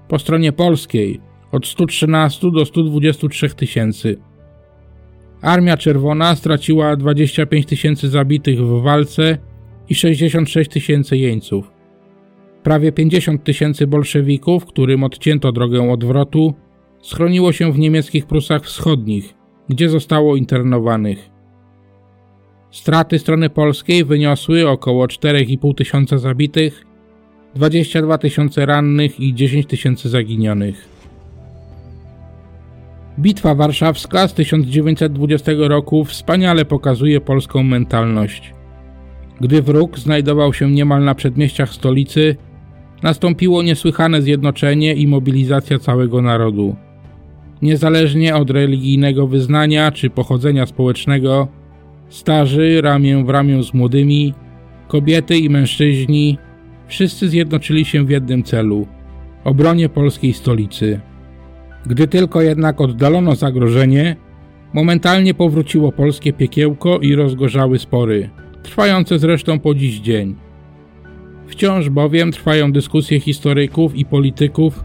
po 0.07 0.19
stronie 0.19 0.51
polskiej 0.51 1.19
od 1.51 1.67
113 1.67 2.51
do 2.51 2.65
123 2.65 3.49
tysięcy. 3.49 4.17
Armia 5.41 5.77
Czerwona 5.77 6.35
straciła 6.35 6.95
25 6.95 7.65
tysięcy 7.65 8.09
zabitych 8.09 8.59
w 8.59 8.81
walce 8.81 9.37
i 9.89 9.95
66 9.95 10.69
tysięcy 10.69 11.17
jeńców. 11.17 11.71
Prawie 12.63 12.91
50 12.91 13.43
tysięcy 13.43 13.87
bolszewików, 13.87 14.65
którym 14.65 15.03
odcięto 15.03 15.51
drogę 15.51 15.91
odwrotu, 15.91 16.53
schroniło 17.01 17.51
się 17.51 17.71
w 17.71 17.79
niemieckich 17.79 18.25
Prusach 18.25 18.63
Wschodnich, 18.63 19.33
gdzie 19.69 19.89
zostało 19.89 20.35
internowanych. 20.35 21.34
Straty 22.75 23.19
strony 23.19 23.49
polskiej 23.49 24.05
wyniosły 24.05 24.69
około 24.69 25.05
4,5 25.05 25.75
tysiąca 25.75 26.17
zabitych, 26.17 26.85
22 27.55 28.17
tysiące 28.17 28.65
rannych 28.65 29.19
i 29.19 29.33
10 29.33 29.65
tysięcy 29.65 30.09
zaginionych. 30.09 30.89
Bitwa 33.19 33.55
warszawska 33.55 34.27
z 34.27 34.33
1920 34.33 35.51
roku 35.57 36.05
wspaniale 36.05 36.65
pokazuje 36.65 37.21
polską 37.21 37.63
mentalność. 37.63 38.53
Gdy 39.41 39.61
wróg 39.61 39.99
znajdował 39.99 40.53
się 40.53 40.71
niemal 40.71 41.03
na 41.03 41.15
przedmieściach 41.15 41.73
stolicy, 41.73 42.35
nastąpiło 43.03 43.63
niesłychane 43.63 44.21
zjednoczenie 44.21 44.93
i 44.93 45.07
mobilizacja 45.07 45.79
całego 45.79 46.21
narodu. 46.21 46.75
Niezależnie 47.61 48.35
od 48.35 48.49
religijnego 48.49 49.27
wyznania 49.27 49.91
czy 49.91 50.09
pochodzenia 50.09 50.65
społecznego, 50.65 51.47
starzy 52.09 52.81
ramię 52.81 53.23
w 53.23 53.29
ramię 53.29 53.63
z 53.63 53.73
młodymi, 53.73 54.33
kobiety 54.87 55.37
i 55.37 55.49
mężczyźni, 55.49 56.37
wszyscy 56.87 57.29
zjednoczyli 57.29 57.85
się 57.85 58.05
w 58.05 58.09
jednym 58.09 58.43
celu 58.43 58.87
obronie 59.45 59.89
polskiej 59.89 60.33
stolicy. 60.33 60.99
Gdy 61.85 62.07
tylko 62.07 62.41
jednak 62.41 62.81
oddalono 62.81 63.35
zagrożenie, 63.35 64.15
momentalnie 64.73 65.33
powróciło 65.33 65.91
polskie 65.91 66.33
piekiełko 66.33 66.99
i 66.99 67.15
rozgorzały 67.15 67.79
spory, 67.79 68.29
trwające 68.63 69.19
zresztą 69.19 69.59
po 69.59 69.75
dziś 69.75 69.99
dzień. 69.99 70.35
Wciąż 71.47 71.89
bowiem 71.89 72.31
trwają 72.31 72.71
dyskusje 72.71 73.19
historyków 73.19 73.95
i 73.95 74.05
polityków, 74.05 74.83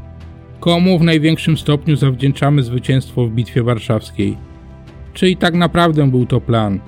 komu 0.60 0.98
w 0.98 1.02
największym 1.02 1.56
stopniu 1.56 1.96
zawdzięczamy 1.96 2.62
zwycięstwo 2.62 3.26
w 3.26 3.30
Bitwie 3.30 3.62
Warszawskiej. 3.62 4.36
Czy 5.12 5.30
i 5.30 5.36
tak 5.36 5.54
naprawdę 5.54 6.10
był 6.10 6.26
to 6.26 6.40
plan? 6.40 6.80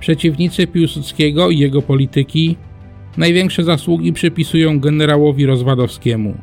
Przeciwnicy 0.00 0.66
Piłsudskiego 0.66 1.50
i 1.50 1.58
jego 1.58 1.82
polityki 1.82 2.56
największe 3.16 3.64
zasługi 3.64 4.12
przypisują 4.12 4.80
generałowi 4.80 5.46
Rozwadowskiemu. 5.46 6.34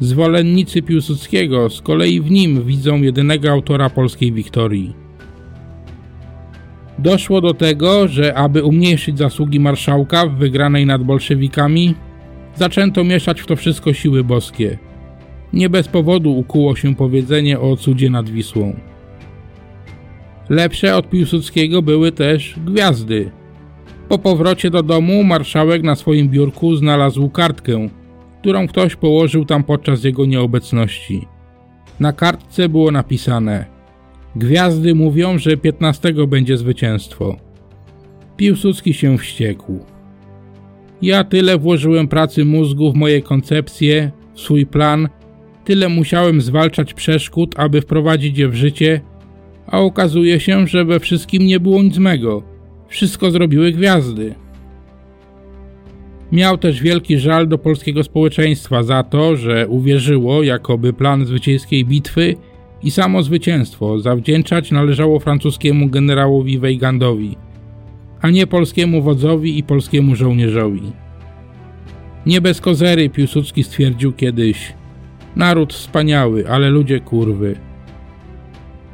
Zwolennicy 0.00 0.82
Piłsudskiego 0.82 1.70
z 1.70 1.82
kolei 1.82 2.20
w 2.20 2.30
nim 2.30 2.64
widzą 2.64 3.02
jedynego 3.02 3.50
autora 3.50 3.90
polskiej 3.90 4.32
wiktorii. 4.32 4.94
Doszło 6.98 7.40
do 7.40 7.54
tego, 7.54 8.08
że 8.08 8.34
aby 8.34 8.64
umniejszyć 8.64 9.18
zasługi 9.18 9.60
marszałka 9.60 10.26
w 10.26 10.34
wygranej 10.34 10.86
nad 10.86 11.02
bolszewikami, 11.02 11.94
zaczęto 12.54 13.04
mieszać 13.04 13.40
w 13.40 13.46
to 13.46 13.56
wszystko 13.56 13.92
siły 13.92 14.24
boskie. 14.24 14.78
Nie 15.52 15.68
bez 15.70 15.88
powodu 15.88 16.36
ukuło 16.36 16.76
się 16.76 16.94
powiedzenie 16.94 17.60
o 17.60 17.76
cudzie 17.76 18.10
nad 18.10 18.30
Wisłą. 18.30 18.89
Lepsze 20.50 20.96
od 20.96 21.10
Piłsudskiego 21.10 21.82
były 21.82 22.12
też 22.12 22.54
gwiazdy. 22.66 23.30
Po 24.08 24.18
powrocie 24.18 24.70
do 24.70 24.82
domu 24.82 25.24
marszałek 25.24 25.82
na 25.82 25.94
swoim 25.94 26.28
biurku 26.28 26.76
znalazł 26.76 27.30
kartkę, 27.30 27.88
którą 28.40 28.68
ktoś 28.68 28.96
położył 28.96 29.44
tam 29.44 29.64
podczas 29.64 30.04
jego 30.04 30.26
nieobecności. 30.26 31.26
Na 32.00 32.12
kartce 32.12 32.68
było 32.68 32.90
napisane: 32.90 33.64
Gwiazdy 34.36 34.94
mówią, 34.94 35.38
że 35.38 35.56
15 35.56 36.14
będzie 36.28 36.56
zwycięstwo. 36.56 37.36
Piłsudski 38.36 38.94
się 38.94 39.18
wściekł. 39.18 39.84
Ja 41.02 41.24
tyle 41.24 41.58
włożyłem 41.58 42.08
pracy 42.08 42.44
mózgu 42.44 42.92
w 42.92 42.96
moje 42.96 43.22
koncepcje, 43.22 44.10
w 44.34 44.40
swój 44.40 44.66
plan, 44.66 45.08
tyle 45.64 45.88
musiałem 45.88 46.40
zwalczać 46.40 46.94
przeszkód, 46.94 47.54
aby 47.58 47.80
wprowadzić 47.80 48.38
je 48.38 48.48
w 48.48 48.54
życie, 48.54 49.00
a 49.70 49.80
okazuje 49.80 50.40
się, 50.40 50.66
że 50.66 50.84
we 50.84 51.00
wszystkim 51.00 51.46
nie 51.46 51.60
było 51.60 51.82
nic 51.82 51.98
mego. 51.98 52.42
Wszystko 52.88 53.30
zrobiły 53.30 53.72
gwiazdy. 53.72 54.34
Miał 56.32 56.58
też 56.58 56.82
wielki 56.82 57.18
żal 57.18 57.48
do 57.48 57.58
polskiego 57.58 58.04
społeczeństwa 58.04 58.82
za 58.82 59.02
to, 59.02 59.36
że 59.36 59.68
uwierzyło, 59.68 60.42
jakoby 60.42 60.92
plan 60.92 61.26
zwycięskiej 61.26 61.84
bitwy 61.84 62.34
i 62.82 62.90
samo 62.90 63.22
zwycięstwo 63.22 64.00
zawdzięczać 64.00 64.70
należało 64.70 65.20
francuskiemu 65.20 65.88
generałowi 65.88 66.58
Weigandowi, 66.58 67.36
a 68.20 68.30
nie 68.30 68.46
polskiemu 68.46 69.02
wodzowi 69.02 69.58
i 69.58 69.62
polskiemu 69.62 70.16
żołnierzowi. 70.16 70.92
Nie 72.26 72.40
bez 72.40 72.60
kozery 72.60 73.08
Piłsudski 73.08 73.64
stwierdził 73.64 74.12
kiedyś: 74.12 74.74
Naród 75.36 75.72
wspaniały, 75.72 76.48
ale 76.48 76.70
ludzie 76.70 77.00
kurwy. 77.00 77.69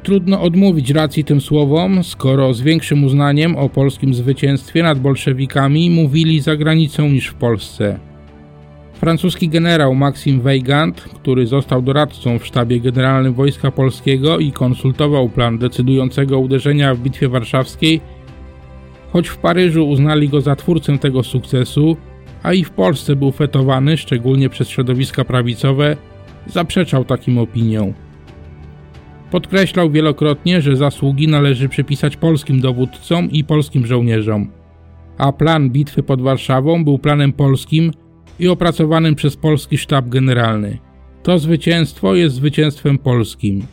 Trudno 0.03 0.41
odmówić 0.41 0.89
racji 0.89 1.23
tym 1.23 1.41
słowom, 1.41 2.03
skoro 2.03 2.53
z 2.53 2.61
większym 2.61 3.03
uznaniem 3.03 3.55
o 3.55 3.69
polskim 3.69 4.13
zwycięstwie 4.13 4.83
nad 4.83 4.99
bolszewikami 4.99 5.89
mówili 5.89 6.41
za 6.41 6.55
granicą 6.55 7.09
niż 7.09 7.27
w 7.27 7.33
Polsce. 7.33 7.99
Francuski 8.93 9.49
generał 9.49 9.95
Maxim 9.95 10.41
Weygand, 10.41 11.01
który 11.01 11.47
został 11.47 11.81
doradcą 11.81 12.39
w 12.39 12.45
sztabie 12.45 12.79
generalnym 12.79 13.33
Wojska 13.33 13.71
Polskiego 13.71 14.39
i 14.39 14.51
konsultował 14.51 15.29
plan 15.29 15.57
decydującego 15.57 16.39
uderzenia 16.39 16.95
w 16.95 16.99
Bitwie 16.99 17.29
Warszawskiej, 17.29 18.01
choć 19.13 19.27
w 19.27 19.37
Paryżu 19.37 19.89
uznali 19.89 20.29
go 20.29 20.41
za 20.41 20.55
twórcę 20.55 20.97
tego 20.97 21.23
sukcesu, 21.23 21.97
a 22.43 22.53
i 22.53 22.63
w 22.63 22.69
Polsce 22.69 23.15
był 23.15 23.31
fetowany, 23.31 23.97
szczególnie 23.97 24.49
przez 24.49 24.69
środowiska 24.69 25.25
prawicowe, 25.25 25.97
zaprzeczał 26.47 27.05
takim 27.05 27.37
opiniom. 27.37 27.93
Podkreślał 29.31 29.91
wielokrotnie, 29.91 30.61
że 30.61 30.75
zasługi 30.75 31.27
należy 31.27 31.69
przypisać 31.69 32.17
polskim 32.17 32.61
dowódcom 32.61 33.31
i 33.31 33.43
polskim 33.43 33.85
żołnierzom, 33.85 34.47
a 35.17 35.31
plan 35.31 35.69
bitwy 35.69 36.03
pod 36.03 36.21
Warszawą 36.21 36.83
był 36.83 36.99
planem 36.99 37.33
polskim 37.33 37.91
i 38.39 38.47
opracowanym 38.47 39.15
przez 39.15 39.35
polski 39.35 39.77
sztab 39.77 40.09
generalny. 40.09 40.77
To 41.23 41.39
zwycięstwo 41.39 42.15
jest 42.15 42.35
zwycięstwem 42.35 42.97
polskim. 42.97 43.63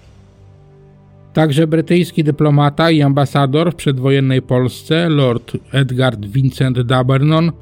Także 1.32 1.66
brytyjski 1.66 2.24
dyplomata 2.24 2.90
i 2.90 3.02
ambasador 3.02 3.72
w 3.72 3.76
przedwojennej 3.76 4.42
Polsce, 4.42 5.08
Lord 5.08 5.56
Edgard 5.72 6.26
Vincent 6.26 6.78
d'Abernon, 6.78 7.52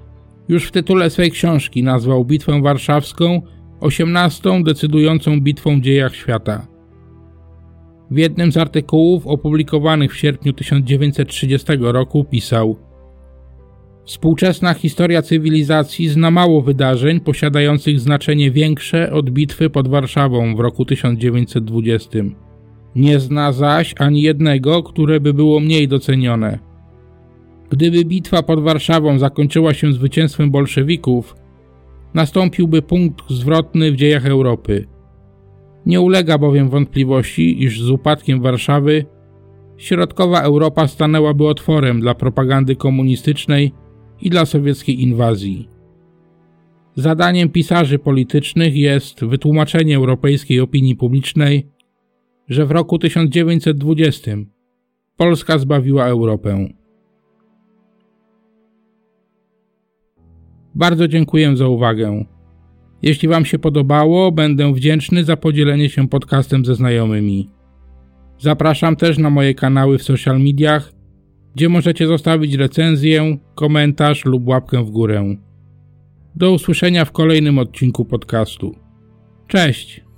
już 0.49 0.64
w 0.64 0.70
tytule 0.70 1.11
swej 1.11 1.30
książki 1.30 1.82
nazwał 1.82 2.24
Bitwę 2.24 2.62
Warszawską 2.62 3.43
18. 3.80 4.62
decydującą 4.62 5.40
bitwą 5.40 5.80
w 5.80 5.82
dziejach 5.82 6.16
świata. 6.16 6.71
W 8.12 8.16
jednym 8.16 8.52
z 8.52 8.56
artykułów 8.56 9.26
opublikowanych 9.26 10.12
w 10.12 10.16
sierpniu 10.16 10.52
1930 10.52 11.66
roku 11.80 12.24
pisał: 12.24 12.76
Współczesna 14.04 14.74
historia 14.74 15.22
cywilizacji 15.22 16.08
zna 16.08 16.30
mało 16.30 16.62
wydarzeń 16.62 17.20
posiadających 17.20 18.00
znaczenie 18.00 18.50
większe 18.50 19.12
od 19.12 19.30
bitwy 19.30 19.70
pod 19.70 19.88
Warszawą 19.88 20.56
w 20.56 20.60
roku 20.60 20.84
1920. 20.84 22.10
Nie 22.96 23.20
zna 23.20 23.52
zaś 23.52 23.94
ani 23.98 24.22
jednego, 24.22 24.82
które 24.82 25.20
by 25.20 25.34
było 25.34 25.60
mniej 25.60 25.88
docenione. 25.88 26.58
Gdyby 27.70 28.04
bitwa 28.04 28.42
pod 28.42 28.60
Warszawą 28.60 29.18
zakończyła 29.18 29.74
się 29.74 29.92
zwycięstwem 29.92 30.50
bolszewików, 30.50 31.36
nastąpiłby 32.14 32.82
punkt 32.82 33.30
zwrotny 33.30 33.92
w 33.92 33.96
dziejach 33.96 34.26
Europy. 34.26 34.91
Nie 35.87 36.01
ulega 36.01 36.39
bowiem 36.39 36.68
wątpliwości, 36.68 37.62
iż 37.62 37.83
z 37.83 37.91
upadkiem 37.91 38.41
Warszawy 38.41 39.05
środkowa 39.76 40.43
Europa 40.43 40.89
stanęłaby 40.89 41.47
otworem 41.47 42.01
dla 42.01 42.14
propagandy 42.14 42.76
komunistycznej 42.76 43.72
i 44.20 44.30
dla 44.30 44.45
sowieckiej 44.45 45.03
inwazji. 45.03 45.68
Zadaniem 46.95 47.49
pisarzy 47.49 47.99
politycznych 47.99 48.76
jest 48.76 49.24
wytłumaczenie 49.24 49.97
europejskiej 49.97 50.61
opinii 50.61 50.97
publicznej, 50.97 51.68
że 52.49 52.66
w 52.66 52.70
roku 52.70 52.99
1920 52.99 54.33
Polska 55.16 55.59
zbawiła 55.59 56.07
Europę. 56.07 56.68
Bardzo 60.74 61.09
dziękuję 61.09 61.57
za 61.57 61.68
uwagę. 61.68 62.24
Jeśli 63.03 63.28
Wam 63.28 63.44
się 63.44 63.59
podobało, 63.59 64.32
będę 64.32 64.74
wdzięczny 64.74 65.24
za 65.24 65.36
podzielenie 65.36 65.88
się 65.88 66.09
podcastem 66.09 66.64
ze 66.64 66.74
znajomymi. 66.74 67.48
Zapraszam 68.38 68.96
też 68.96 69.18
na 69.18 69.30
moje 69.30 69.55
kanały 69.55 69.98
w 69.98 70.03
social 70.03 70.40
mediach, 70.40 70.92
gdzie 71.55 71.68
możecie 71.68 72.07
zostawić 72.07 72.55
recenzję, 72.55 73.38
komentarz 73.55 74.24
lub 74.24 74.48
łapkę 74.48 74.84
w 74.84 74.90
górę. 74.90 75.36
Do 76.34 76.53
usłyszenia 76.53 77.05
w 77.05 77.12
kolejnym 77.12 77.59
odcinku 77.59 78.05
podcastu. 78.05 78.74
Cześć! 79.48 80.11